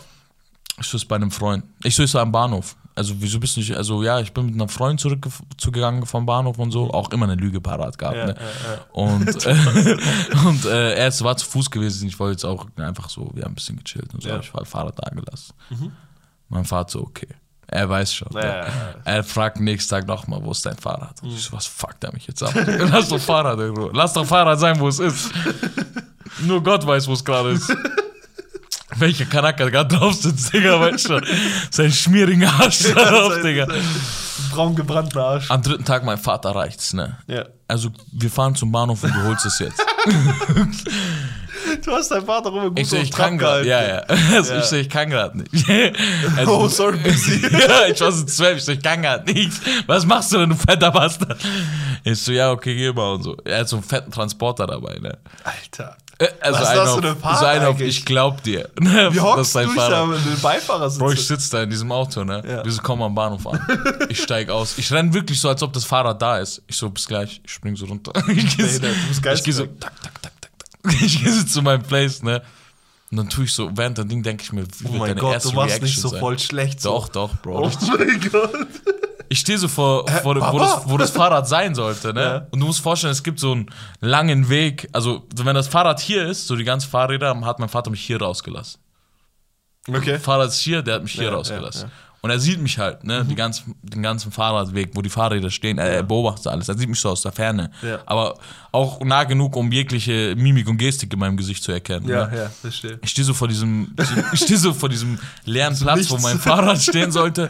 [0.81, 1.65] Ich so, ist bei einem Freund.
[1.85, 2.77] Ich so, ist am Bahnhof.
[2.95, 6.59] Also, wieso bist du nicht, also ja, ich bin mit einem Freund zurückgegangen vom Bahnhof
[6.59, 6.91] und so.
[6.93, 8.35] Auch immer eine Lüge parat gehabt, Ja, ne?
[8.39, 8.85] ja.
[8.93, 9.97] Und, äh,
[10.47, 12.09] und äh, er ist, war zu Fuß gewesen.
[12.09, 14.29] Ich wollte jetzt auch einfach so, wir haben ein bisschen gechillt und so.
[14.31, 14.39] Ja.
[14.41, 15.53] Ich war Fahrrad da gelassen.
[16.49, 17.29] Mein Vater so, okay.
[17.69, 18.29] Er weiß schon.
[18.33, 18.95] Ja, ja, ja.
[19.05, 21.21] Er fragt nächsten Tag nochmal, wo ist dein Fahrrad?
[21.23, 22.53] Und ich so, was fuckt er mich jetzt ab?
[22.55, 23.91] Lass doch Fahrrad irgendwo.
[23.93, 25.31] Lass doch Fahrrad sein, wo es ist.
[26.43, 27.75] Nur Gott weiß, wo es gerade ist.
[28.99, 31.27] Welcher Kanaka gerade drauf sitzt, Digga, weißt du schon.
[31.71, 33.67] Sein schmierigen Arsch drauf, Digga.
[34.53, 35.51] Braun gebrannter Arsch.
[35.51, 37.19] Am dritten Tag, mein Vater reicht's, ne?
[37.27, 37.47] Ja.
[37.67, 39.83] Also, wir fahren zum Bahnhof und du holst es jetzt.
[41.85, 43.67] Du hast deinen Vater immer gut Ich so, ich kann gerade.
[43.67, 44.03] Ja, ja.
[44.35, 44.59] Also, Ja.
[44.61, 45.51] Ich so, ich kann gerade nicht.
[46.37, 47.41] Also, Oh, sorry, busy.
[47.53, 49.53] ja, ich war so zwölf, ich so, ich kann gerade nicht.
[49.87, 51.39] Was machst du denn, du fetter Bastard?
[52.05, 53.37] Ich so, ja, okay, geh mal und so.
[53.45, 55.19] Er hat so einen fetten Transporter dabei, ne?
[55.45, 55.97] Alter.
[56.19, 58.71] Äh, Also Was ist das für eine Fahrt so einer auf, ich glaub dir.
[58.77, 60.99] Wie hockst du dein dich da mit dem Beifahrersitz?
[60.99, 62.43] Bro, ich sitze da in diesem Auto, ne?
[62.49, 62.65] Ja.
[62.65, 63.61] Wir so, kommen am Bahnhof an.
[64.09, 64.79] Ich steig aus.
[64.79, 66.63] Ich renn wirklich so, als ob das Fahrrad da ist.
[66.69, 67.41] Ich so, bis gleich.
[67.45, 68.13] Ich spring so runter.
[68.29, 70.33] Ich Nee, so, du bist ich geh so, tak, tak, tak.
[71.03, 72.43] Ich geh so zu meinem Place, ne?
[73.11, 75.09] Und dann tue ich so, während dem Ding denke ich mir, wie Oh wird mein
[75.11, 76.21] deine Gott, erste du machst Reaction nicht so sein?
[76.21, 76.81] voll schlecht.
[76.81, 76.91] So.
[76.91, 77.67] Doch, doch, Bro.
[77.67, 78.67] Oh mein Gott.
[79.29, 82.23] Ich stehe so vor, vor dem, wo, das, wo das Fahrrad sein sollte, ne?
[82.23, 82.47] Ja.
[82.51, 83.67] Und du musst vorstellen, es gibt so einen
[84.01, 84.89] langen Weg.
[84.93, 88.21] Also, wenn das Fahrrad hier ist, so die ganzen Fahrräder, hat mein Vater mich hier
[88.21, 88.81] rausgelassen.
[89.89, 90.19] Okay.
[90.19, 91.83] Fahrrad ist hier, der hat mich hier Ja, rausgelassen.
[91.89, 91.91] ja.
[92.27, 95.79] Und er sieht mich halt, ne, die ganzen, den ganzen Fahrradweg, wo die Fahrräder stehen,
[95.79, 97.71] er, er beobachtet alles, er sieht mich so aus der Ferne.
[97.83, 98.01] Ja.
[98.05, 98.37] Aber
[98.73, 102.09] auch nah genug, um jegliche Mimik und Gestik in meinem Gesicht zu erkennen.
[102.09, 102.37] Ja, ne?
[102.37, 102.99] ja, verstehe.
[103.05, 103.95] Ich stehe so vor diesem,
[104.33, 107.49] ich stehe so vor diesem leeren Platz, wo mein Fahrrad stehen sollte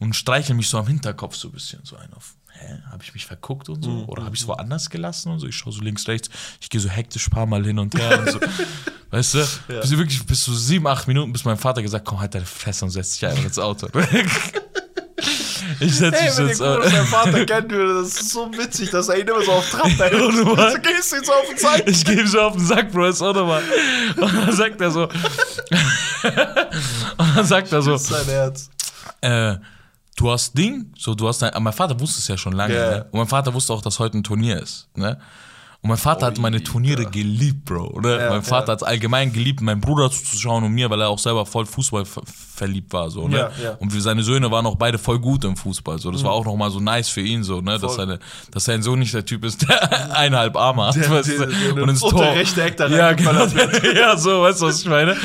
[0.00, 2.34] und streichel mich so am Hinterkopf so ein bisschen so ein auf.
[2.60, 3.90] Hä, habe ich mich verguckt und so?
[3.90, 4.04] Mhm.
[4.08, 5.46] Oder habe ich es woanders gelassen und so?
[5.46, 6.28] Ich schaue so links, rechts,
[6.60, 8.40] ich gehe so hektisch ein paar Mal hin und her und so.
[9.10, 9.46] Weißt du?
[9.68, 12.84] Bis wirklich bis so sieben, acht Minuten, bis mein Vater gesagt komm, halt deine Fresse
[12.84, 13.88] und setz dich einfach ins Auto.
[15.80, 16.90] ich setz Ey, mich so wenn ins Bruder Auto.
[16.90, 19.86] deinen Vater kennen würde, das ist so witzig, dass er ihn immer so auf Trab
[19.86, 20.12] hält.
[20.12, 20.74] Mann.
[20.74, 21.88] Du gehst jetzt auf den Zeig.
[21.88, 23.62] Ich gehe ihm so auf den Sack, Bro, ist auch nochmal.
[24.16, 25.04] Und dann sagt er so.
[25.04, 25.12] und
[27.36, 27.92] dann sagt er so.
[27.92, 28.70] Das ist sein Herz.
[29.20, 29.56] äh,
[30.20, 32.90] du hast Ding, so du hast dein, mein Vater wusste es ja schon lange, Ja.
[32.90, 33.06] ne?
[33.10, 35.18] Und mein Vater wusste auch, dass heute ein Turnier ist, ne?
[35.80, 38.00] Und mein Vater hat meine Turniere geliebt, Bro.
[38.00, 38.18] Ne?
[38.18, 38.72] Ja, mein Vater ja.
[38.72, 42.04] hat es allgemein geliebt, meinem Bruder zuzuschauen und mir, weil er auch selber voll Fußball
[42.04, 43.10] ver verliebt war.
[43.10, 43.36] So, ne?
[43.36, 43.70] Ja, ja.
[43.78, 46.00] Und seine Söhne waren auch beide voll gut im Fußball.
[46.00, 46.10] So.
[46.10, 47.78] Das war auch nochmal so nice für ihn, so, ne?
[47.78, 48.18] dass, seine,
[48.50, 50.96] dass sein Sohn nicht der Typ ist, der eineinhalb Arme hat.
[50.96, 52.22] Der- weißt der- der und ins Tor.
[52.22, 53.30] rechte Eck da ja, genau.
[53.94, 55.16] ja, so, weißt du, was ich meine?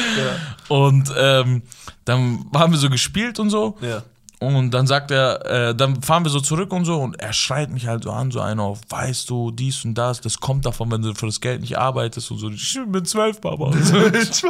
[0.67, 1.63] Und ähm,
[2.05, 3.75] dann haben wir so gespielt und so.
[3.81, 4.03] Ja.
[4.43, 7.71] Und dann sagt er, äh, dann fahren wir so zurück und so und er schreit
[7.71, 10.91] mich halt so an, so einer auf, weißt du, dies und das, das kommt davon,
[10.91, 12.49] wenn du für das Geld nicht arbeitest und so.
[12.49, 13.65] Ich bin zwölf, Papa.
[13.73, 14.47] Und, so.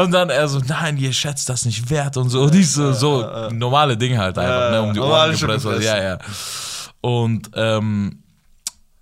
[0.00, 2.48] Und dann er so, nein, ihr schätzt das nicht wert und so.
[2.50, 5.64] Dies, so, so normale Dinge halt einfach, Ja, ne, um die Ohren gepresst.
[5.64, 5.82] gefressen.
[5.82, 6.18] Ja, ja.
[7.00, 8.22] Und ähm,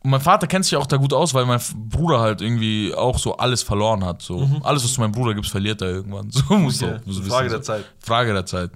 [0.03, 3.37] mein Vater kennt sich auch da gut aus, weil mein Bruder halt irgendwie auch so
[3.39, 4.21] alles verloren hat.
[4.21, 4.47] So.
[4.63, 6.31] Alles, was du meinem Bruder gibst, verliert er irgendwann.
[6.31, 6.89] So muss Mhm.
[6.89, 6.99] Okay.
[7.05, 7.57] so, muss wissen, Frage so.
[7.57, 7.85] der Zeit.
[8.01, 8.71] Frage der Zeit.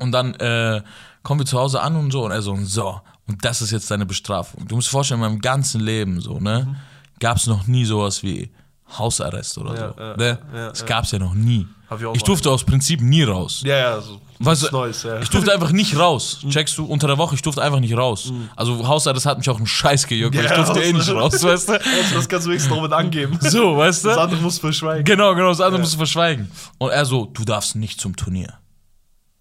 [0.00, 0.82] Und dann äh,
[1.22, 3.90] kommen wir zu Hause an und so und er so, so, und das ist jetzt
[3.90, 4.66] deine Bestrafung.
[4.68, 6.76] Du musst dir vorstellen, in meinem ganzen Leben so, ne, Mhm.
[7.20, 8.50] gab es noch nie sowas wie
[8.98, 10.00] Hausarrest oder Ja, so.
[10.02, 10.38] ja, ne?
[10.54, 11.66] ja, das gab's ja noch nie.
[11.96, 13.62] Ich Ich durfte aus Prinzip nie raus.
[13.64, 14.20] Ja, ja, so.
[14.40, 15.20] Weißt Neues, ja.
[15.20, 16.40] Ich durfte einfach nicht raus.
[16.50, 18.32] Checkst du, unter der Woche, ich durfte einfach nicht raus.
[18.56, 21.68] Also Hausarrest hat mich auch einen Scheiß gejuckt, weil ich durfte eh nicht raus, weißt
[21.68, 21.72] du?
[21.74, 21.84] Also,
[22.14, 23.38] das kannst du wenigstens noch mit angeben.
[23.40, 24.08] So, weißt du?
[24.08, 25.04] Das andere musst du verschweigen.
[25.04, 26.50] Genau, genau, das andere musst du verschweigen.
[26.78, 28.54] Und er so, du darfst nicht zum Turnier.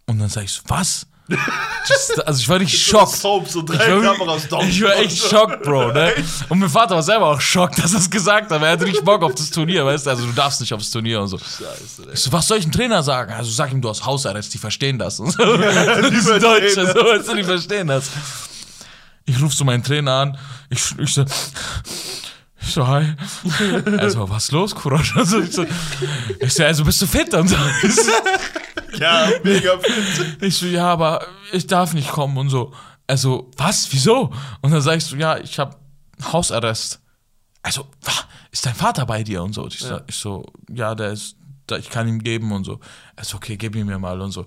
[0.05, 1.05] Und dann sag ich so, was?
[1.87, 3.15] Das, also ich war richtig schockt.
[3.15, 6.13] Soap, so Ich war, ich war echt schockt, Bro, ne?
[6.49, 9.03] Und mein Vater war selber auch schockt, dass er es gesagt hat, er hatte nicht
[9.05, 10.09] Bock auf das Turnier, weißt du?
[10.09, 11.37] Also du darfst nicht aufs Turnier und so.
[11.37, 12.11] Scheiße.
[12.13, 13.33] Ich so, was soll ich dem Trainer sagen?
[13.33, 15.19] Also sag ihm, du hast Hausarrest, die verstehen das.
[15.19, 15.57] Und so.
[15.57, 16.93] die verstehen sind Deutsche, das.
[16.93, 18.09] so, weißt du, die verstehen das.
[19.25, 20.37] Ich ruf so meinen Trainer an,
[20.69, 21.23] ich, ich so,
[22.61, 23.13] ich so, hi.
[23.97, 25.15] Er so, was ist los, Kurosch?
[25.15, 25.65] Also, ich so,
[26.39, 27.33] ich so, also bist du fit?
[27.33, 27.55] Und so.
[27.83, 28.11] Ich so,
[28.99, 30.41] Ja, mega fit.
[30.41, 32.73] ich so, ja, aber ich darf nicht kommen und so.
[33.07, 33.91] Also, was?
[33.91, 34.31] Wieso?
[34.61, 35.75] Und dann sagst du, ja, ich habe
[36.31, 36.99] Hausarrest.
[37.61, 37.87] Also,
[38.51, 39.67] ist dein Vater bei dir und so?
[39.67, 41.35] Ich, so, ich so, ja, der ist,
[41.77, 42.79] ich kann ihm geben und so.
[43.15, 44.45] Er so, okay, gib ihn mir mal und so.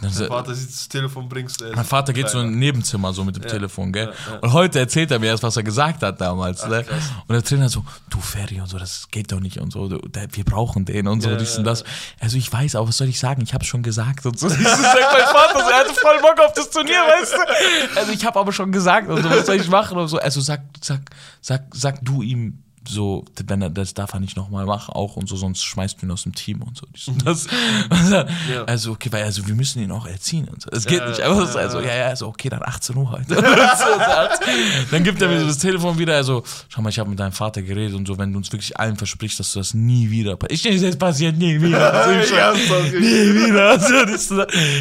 [0.00, 3.24] Dann so- Vater sieht das Telefon, bringst du mein Vater geht so im Nebenzimmer so
[3.24, 4.12] mit dem Telefon, gell?
[4.40, 6.84] Und heute erzählt er mir erst, was er gesagt hat damals, ne?
[7.26, 10.44] Und der Trainer so, du Ferry und so, das geht doch nicht und so, wir
[10.44, 11.82] brauchen den und so, dies und das.
[12.20, 13.42] Also ich weiß, aber was soll ich sagen?
[13.42, 14.46] Ich hab's schon gesagt und so.
[14.48, 17.98] Mein Vater, so, er hatte voll Bock auf das Turnier, weißt du?
[17.98, 20.18] Also ich habe aber schon gesagt und so, was soll ich machen und so.
[20.18, 21.00] Also sag, sag,
[21.40, 25.28] sag, sag du ihm so, wenn er, das darf er nicht nochmal machen, auch und
[25.28, 26.86] so, sonst schmeißt du ihn aus dem Team und so.
[27.12, 27.46] und Das.
[27.90, 28.64] Und dann, Ja.
[28.64, 30.70] Also, okay, weil also wir müssen ihn auch erziehen und so.
[30.72, 31.20] Es geht Ja, nicht.
[31.20, 33.34] Einfach so, also, ja, ja, so, okay, dann 18 Uhr heute.
[34.90, 37.32] Dann gibt er mir so das Telefon wieder, also, schau mal, ich habe mit deinem
[37.32, 40.36] Vater geredet und so, wenn du uns wirklich allen versprichst, dass du das nie wieder
[40.48, 41.78] Ich denke, das passiert nie wieder.
[41.98, 43.70] Also, ich, Ja, nie wieder.
[43.70, 44.30] Also, das,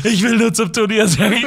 [0.03, 1.45] ich will nur zum Turnier, sag ich.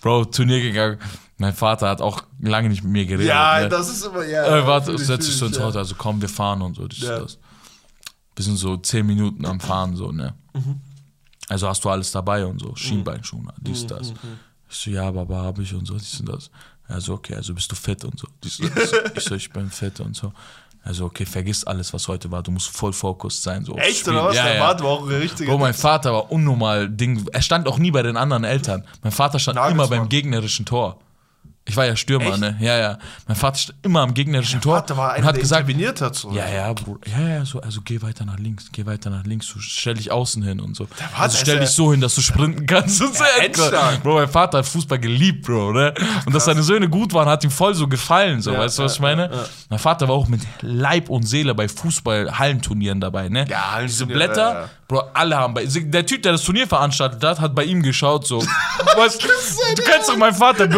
[0.00, 0.98] Bro, Turnier gegangen.
[1.44, 3.28] Mein Vater hat auch lange nicht mit mir geredet.
[3.28, 3.68] Ja, ne?
[3.68, 4.46] das ist immer, ja.
[4.46, 5.58] Äh, warte, setz dich so ins.
[5.58, 6.88] Auto, also komm, wir fahren und so.
[6.88, 7.18] Dies, Ja.
[7.18, 7.38] das.
[8.34, 10.32] Wir sind so zehn Minuten am Fahren, so, ne?
[10.54, 10.80] Mhm.
[11.50, 14.14] Also hast du alles dabei und so, Schienbeinschuhe, dies, das.
[14.70, 16.50] Ich so, ja, Baba, hab ich und so, dies und das.
[16.88, 18.26] Also, okay, also bist du fit und so.
[18.42, 18.92] Dies, das.
[19.16, 20.32] Ich so, ich bin fit und so.
[20.82, 22.42] Also, okay, vergiss alles, was heute war.
[22.42, 23.64] Du musst voll fokussiert sein.
[23.66, 24.36] So Echt, oder was?
[24.36, 24.66] Ja, Dein ja.
[24.66, 25.50] Vater war auch ein richtiger.
[25.50, 27.26] Bro, mein Vater war unnormal Ding.
[27.32, 28.84] Er stand auch nie bei den anderen Eltern.
[29.02, 29.86] Mein Vater stand Nagelsmann.
[29.86, 30.98] immer beim gegnerischen Tor.
[31.66, 32.40] Ich war ja Stürmer, Echt?
[32.40, 32.56] ne?
[32.60, 32.98] Ja, ja.
[33.26, 36.00] Mein Vater stand immer am gegnerischen Tor Vater war und einer, hat der gesagt, interveniert
[36.02, 36.14] hat.
[36.14, 36.30] So.
[36.32, 37.00] ja, ja, Bruder.
[37.10, 40.12] Ja, ja, so, also geh weiter nach links, geh weiter nach links, du stell dich
[40.12, 40.86] außen hin und so.
[40.86, 43.24] Vater Also stell dich so hin, dass du sprinten kannst und so.
[43.40, 44.02] Endstark.
[44.02, 45.94] Bro, mein Vater hat Fußball geliebt, Bro, ne?
[46.26, 48.82] Und dass seine Söhne gut waren, hat ihm voll so gefallen, so, Ja, weißt du,
[48.82, 49.30] was ich meine?
[49.30, 49.44] ja, ja.
[49.70, 53.46] Mein Vater war auch mit Leib und Seele bei Fußball-Hallenturnieren dabei, ne?
[53.48, 54.68] Ja, Diese Blätter.
[54.86, 55.64] Bro, alle haben bei.
[55.64, 58.40] Der Typ, der das Turnier veranstaltet hat, hat bei ihm geschaut, so.
[58.96, 59.26] Was, du
[59.82, 60.68] kennst doch meinen Vater,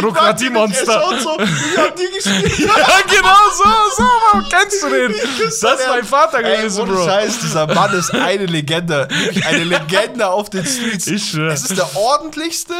[0.84, 1.00] Bürokratiemonster.
[1.00, 1.00] Monster.
[1.00, 2.58] schaut so, wie haben die gespielt?
[2.76, 3.64] Ja, genau so,
[3.96, 4.02] so,
[4.32, 4.48] Bro.
[4.50, 5.14] Kennst du den?
[5.38, 7.04] Das ist mein Vater Ey, gewesen, ohne Bro.
[7.04, 9.08] Scheiß, dieser Mann ist eine Legende.
[9.46, 11.06] Eine Legende auf den Streets.
[11.06, 11.52] Ich schwör.
[11.52, 12.74] Es ist der ordentlichste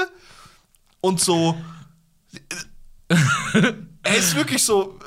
[1.01, 1.57] und so.
[4.03, 4.99] er ist wirklich so.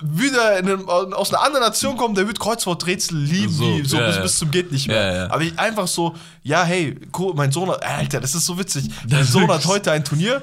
[0.00, 3.96] Wieder in einem, aus einer anderen Nation kommen, der wird Kreuzworträtsel lieben, So, wie, so
[3.96, 4.22] ja, bis, ja.
[4.22, 4.96] bis zum geht nicht mehr.
[4.96, 5.30] Ja, ja.
[5.30, 6.14] Aber ich einfach so,
[6.44, 8.88] ja, hey, cool, mein Sohn hat, Alter, das ist so witzig.
[9.10, 10.42] Mein Sohn hat heute ein Turnier.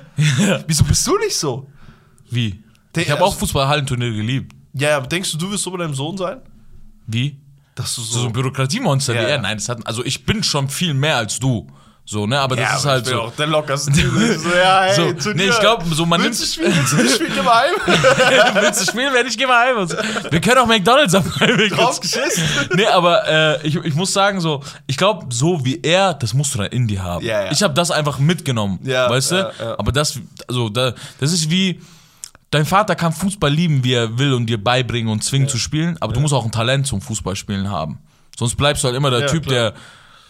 [0.68, 1.70] Wieso bist du nicht so?
[2.30, 2.64] Wie?
[2.98, 4.54] Ich habe auch Fußball-Hallenturnier geliebt.
[4.74, 6.42] Ja, ja, denkst du, du wirst so bei deinem Sohn sein?
[7.08, 7.38] Wie?
[7.76, 9.38] Dass du So, so ein Bürokratiemonster Ja, wie er.
[9.42, 11.68] Nein, das hat, also ich bin schon viel mehr als du.
[12.08, 13.24] So, ne, aber das ja, ist aber halt ich bin so.
[13.24, 13.92] auch der lockerste
[14.40, 15.46] so, ja, hey, So, Turnier.
[15.46, 17.74] nee, ich glaub, so man willst du nimmt- spielen, willst du spielen, geh mal heim.
[18.64, 19.78] Willst du spielen, wenn ich geh mal heim.
[19.78, 19.98] und so.
[20.30, 21.58] Wir können auch McDonalds abheim.
[21.70, 22.44] Drauf geschissen.
[22.76, 26.54] Nee, aber äh, ich, ich muss sagen, so, ich glaube, so wie er, das musst
[26.54, 27.26] du dann in dir haben.
[27.26, 27.52] Ja, ja.
[27.52, 29.80] Ich habe das einfach mitgenommen, Ja, weißt du?
[29.80, 31.82] Aber das, also, da, das ist wie,
[32.56, 35.98] dein Vater kann Fußball lieben, wie er will und dir beibringen und zwingen zu spielen,
[36.00, 38.00] aber du musst auch ein Talent zum Fußballspielen haben.
[38.38, 39.72] Sonst bleibst du halt immer der Ja, Typ, klar.
[39.72, 39.74] der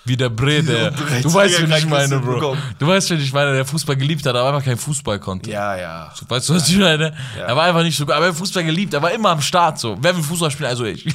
[0.06, 2.56] wie der Bre, der, du weißt, wen ich meine, Bro.
[2.78, 5.49] Du weißt, wen ich meine, der Fußball geliebt hat, aber einfach kein Fußball konnte.
[5.49, 6.12] Ja, ja.
[6.28, 7.14] Weißt du, was ich meine?
[7.38, 9.41] Er war einfach nicht so gut, aber er hat Fußball geliebt, er war immer am
[9.41, 9.97] Start so.
[9.99, 10.70] Wer will Fußball spielen?
[10.70, 11.06] Also ich.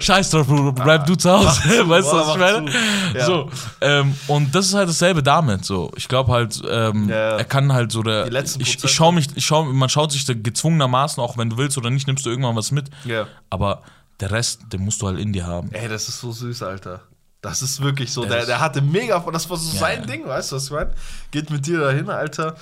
[0.00, 1.48] Scheiß drauf, Bro, bleib du zu Hause.
[1.88, 3.24] weißt du, was ich meine?
[3.24, 3.50] So,
[3.80, 5.90] ähm, und das ist halt dasselbe damit so.
[5.96, 7.36] Ich glaube halt, ähm, Ja.
[7.36, 8.24] er kann halt so der.
[8.24, 11.50] Die letzten ich, ich schau mich, ich schau, man schaut sich da gezwungenermaßen, auch wenn
[11.50, 12.90] du willst oder nicht, nimmst du irgendwann was mit.
[13.04, 13.26] Ja.
[13.50, 13.82] Aber
[14.20, 15.70] der Rest, den musst du halt in dir haben.
[15.72, 17.00] Ey, das ist so süß, Alter.
[17.42, 18.22] Das ist wirklich so.
[18.24, 20.06] Das Der, der hatte mega, das war so Ja, sein.
[20.06, 20.92] Ding, weißt du, was ich meine?
[21.30, 22.56] Geht mit dir dahin, Alter.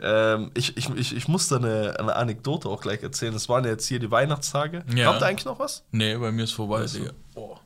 [0.00, 3.32] Ähm, ich, ich, ich, ich muss da eine, eine Anekdote auch gleich erzählen.
[3.34, 4.84] Es waren ja jetzt hier die Weihnachtstage.
[4.94, 5.06] Ja.
[5.12, 5.84] Habt ihr eigentlich noch was?
[5.92, 6.84] Nee, bei mir ist vorbei?
[6.84, 7.12] Digga.
[7.34, 7.60] Boah,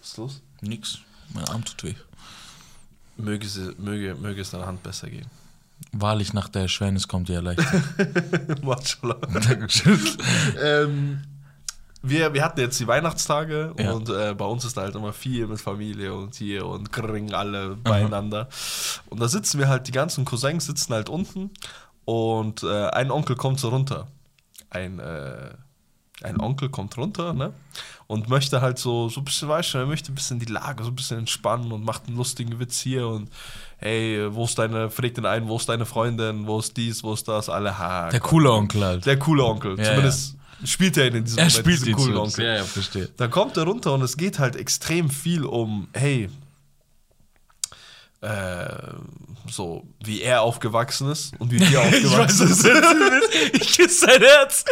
[0.00, 0.42] Was ist los?
[0.62, 0.98] nix.
[1.32, 1.94] Mein Arm tut weh.
[3.16, 5.26] Möge, sie, möge, möge es deiner Hand besser gehen.
[5.92, 7.60] Wahrlich nach der Erschwernis kommt ihr ja leicht.
[9.48, 10.00] Dankeschön.
[10.62, 11.22] ähm,
[12.02, 13.92] wir, wir hatten jetzt die Weihnachtstage Ja.
[13.92, 17.76] und äh, bei uns ist halt immer viel mit Familie und hier und kring alle
[17.76, 18.48] beieinander.
[19.08, 21.50] Und da sitzen wir halt, die ganzen Cousins sitzen halt unten
[22.04, 24.06] und äh, ein Onkel kommt so runter.
[24.70, 25.50] Ein, äh,
[26.22, 27.52] ein Onkel kommt runter, ne?
[28.06, 30.82] Und möchte halt so, so ein bisschen, weißt du, er möchte ein bisschen die Lage
[30.82, 33.30] so ein bisschen entspannen und macht einen lustigen Witz hier und
[33.78, 37.12] hey, wo ist deine, fragt ihn ein, wo ist deine Freundin, wo ist dies, wo
[37.12, 38.08] ist das, alle ha.
[38.10, 39.06] Der coole Onkel halt.
[39.06, 39.78] Der coole Onkel.
[39.78, 42.16] Ja, Zumindest spielt er in diesem er Moment, spielt diesen coolen.
[42.16, 42.44] Onkel.
[42.44, 43.08] Ja, ja, verstehe.
[43.16, 46.28] Dann kommt er runter und es geht halt extrem viel um, hey,
[48.20, 48.66] äh,
[49.48, 52.84] so wie er aufgewachsen ist und wie wir aufgewachsen sind.
[53.54, 54.64] Ich küsse dein Herz.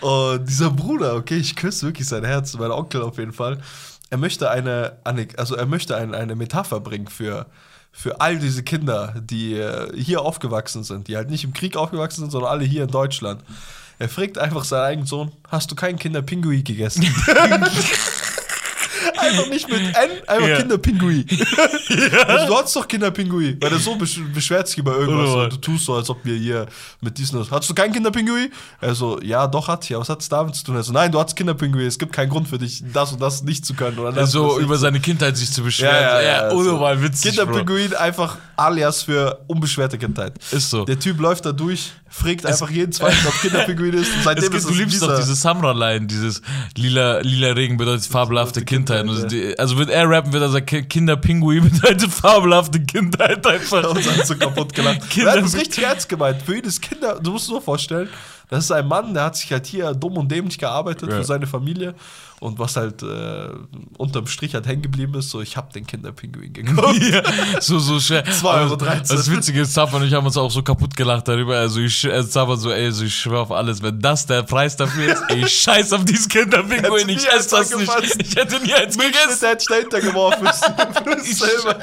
[0.00, 3.60] Und dieser Bruder, okay, ich küsse wirklich sein Herz, mein Onkel auf jeden Fall.
[4.10, 4.98] Er möchte eine,
[5.36, 7.46] also er möchte ein, eine Metapher bringen für,
[7.90, 12.20] für all diese Kinder, die äh, hier aufgewachsen sind, die halt nicht im Krieg aufgewachsen
[12.20, 13.42] sind, sondern alle hier in Deutschland.
[13.98, 17.04] Er fragt einfach seinen eigenen Sohn: Hast du keinen Kinderpingui gegessen?
[19.24, 20.56] einfach nicht mit N, einfach Ja.
[20.58, 21.26] Kinderpingui.
[22.26, 25.28] Also, du hattest doch Kinderpingui, weil der so besch beschwert sich über irgendwas.
[25.30, 25.40] Oh.
[25.42, 26.66] und du tust so, als ob wir hier
[27.00, 27.38] mit diesen.
[27.50, 28.50] Hattest du keinen Kinderpingui?
[28.80, 30.76] Er so, ja, doch hat ich, aber was hat es damit zu tun?
[30.76, 33.42] Er so, nein, du hattest Kinderpingui, es gibt keinen Grund für dich, das und das
[33.42, 33.98] nicht zu können.
[33.98, 35.94] Oder das So über seine Kindheit sich zu beschweren.
[35.94, 36.76] ja, ja, ja, ohne so.
[36.78, 37.44] mal witzig, Bro.
[37.44, 40.34] Kinderpinguin einfach alias für unbeschwerte Kindheit.
[40.50, 40.84] Ist so.
[40.84, 44.12] Der Typ läuft da durch, fragt einfach jeden zweiten, ob Kinderpinguin ist.
[44.14, 46.42] Und seitdem Es gibt, ist du liebst doch diese Samra-Line, dieses
[46.76, 49.04] lila, lila Regen bedeutet fabelhafte Kindheit.
[49.22, 53.88] Und die- Also wird er rappen, wird er sagen, Ki- Kinderpinguin bedeutet fabelhafte Kindheit einfach.
[53.94, 55.08] uns alle so kaputt gelacht.
[55.10, 56.42] Kinder- Er hat es richtig ernst gemeint.
[56.42, 58.08] Für ihn ist Kinder, du musst dir so vorstellen,
[58.50, 61.16] das ist ein Mann, der hat sich halt hier dumm und dämlich gearbeitet Ja.
[61.16, 61.94] für seine Familie.
[62.40, 63.48] Und was halt äh,
[63.96, 67.00] unterm Strich halt hängen geblieben ist, so ich hab den Kinderpinguin gekauft.
[67.02, 67.22] Ja,
[67.60, 68.22] so, so schnell.
[68.22, 68.76] 2,13 Euro.
[68.76, 71.56] Das Witzige ist, Zafa und ich haben uns auch so kaputt gelacht darüber.
[71.56, 74.76] Also ich äh, Zafa so, ey, so ich schwör auf alles, wenn das der Preis
[74.76, 77.90] dafür ist, ey, ich scheiß auf dieses Kinderpinguin, Hätte ich esse das nicht.
[78.18, 79.46] Ich hätte nie eins gegessen.
[79.48, 80.46] hätte ich dahinter geworfen.
[81.24, 81.78] Ich selber.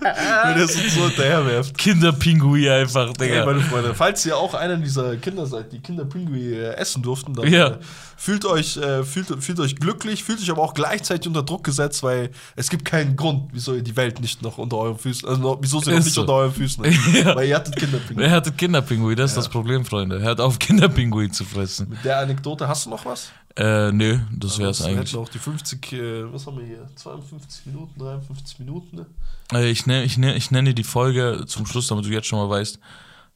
[0.00, 1.76] Wenn er es uns so hinterherwerft.
[1.76, 3.44] Kinderpinguin einfach, Ey, Digga.
[3.46, 7.50] meine Freunde, falls ihr auch einer dieser Kinder seid, die Kinderpingui äh, essen durften, dann
[7.52, 7.68] Ja.
[7.68, 7.78] äh,
[8.16, 12.02] fühlt, euch, äh, fühlt, fühlt euch glücklich, fühlt euch aber auch gleichzeitig unter Druck gesetzt,
[12.02, 15.58] weil es gibt keinen Grund, wieso ihr die Welt nicht noch unter euren Füßen, also
[15.60, 16.22] wieso sie noch nicht so.
[16.22, 16.98] unter euren Füßen ist.
[17.14, 17.36] Ja.
[17.36, 18.24] Weil ihr hattet Kinderpingui.
[18.24, 20.20] Er hatte Kinderpinguin, das ist das Problem, Freunde.
[20.20, 21.88] Er hat auf Kinderpinguin zu fressen.
[21.90, 23.30] Mit der Anekdote hast du noch was?
[23.56, 25.12] Äh, nö, das wär's Also, wir eigentlich.
[25.12, 26.88] hätten auch die 50, äh, was haben wir hier?
[26.96, 28.96] 52 Minuten, 53 Minuten.
[28.96, 29.06] Ne?
[29.52, 32.40] Äh, ich, nenne, ich, nenne, ich nenne die Folge zum Schluss, damit du jetzt schon
[32.40, 32.80] mal weißt,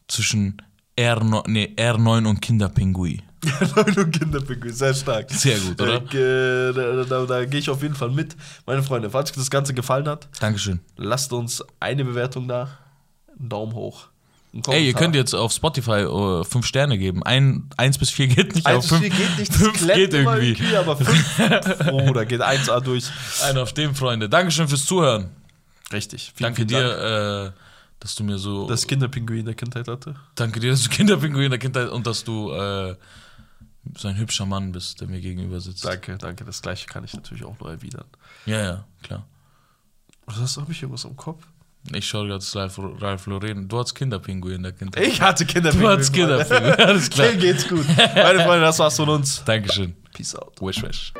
[0.08, 0.60] zwischen
[0.98, 3.22] R9, nee, R9 und Kinderpinguin.
[3.76, 5.30] Neun Kinderpingui, sehr stark.
[5.30, 6.02] Sehr gut, oder?
[6.12, 8.36] Äh, da da, da gehe ich auf jeden Fall mit.
[8.66, 10.80] Meine Freunde, falls euch das Ganze gefallen hat, Dankeschön.
[10.96, 12.68] lasst uns eine Bewertung da,
[13.38, 14.06] einen Daumen hoch,
[14.52, 16.04] Ein Ey, ihr könnt jetzt auf Spotify
[16.48, 17.22] fünf Sterne geben.
[17.22, 20.38] Ein, eins bis vier geht nicht, Eins bis vier geht nicht, das fünf geht immer
[20.38, 20.74] irgendwie.
[20.74, 21.40] aber fünf,
[21.92, 23.08] oh, da geht 1A durch.
[23.44, 24.28] Einer auf dem, Freunde.
[24.28, 25.30] Dankeschön fürs Zuhören.
[25.92, 26.32] Richtig.
[26.34, 27.60] Vielen, Danke vielen Dank, dir, äh,
[28.00, 28.66] dass du mir so.
[28.66, 30.16] dass Kinderpinguin der Kindheit hatte.
[30.34, 32.94] danke dir, dass du Kinderpinguin in der Kindheit und dass du äh,
[33.96, 35.84] so ein hübscher Mann bist, der mir gegenüber sitzt.
[35.84, 36.44] Danke, danke.
[36.44, 38.06] Das gleiche kann ich natürlich auch nur erwidern.
[38.46, 39.26] Ja, ja, klar.
[40.26, 40.60] Was hast du?
[40.62, 41.46] Hab ich irgendwas im Kopf?
[41.94, 43.68] Ich schaue gerade Ralf, Ralf Lauren.
[43.68, 45.06] Du hattest Kinderpinguin in der Kindheit.
[45.06, 45.86] Ich hatte Kinderpinguin.
[45.86, 46.74] du hattest Kinderpinguin.
[46.74, 47.28] Alles klar.
[47.28, 47.86] Okay, geht's gut.
[47.96, 49.42] Meine Freunde, das war's von uns.
[49.44, 49.94] Dankeschön.
[50.12, 50.60] Peace out.
[50.60, 51.12] Wish, wish.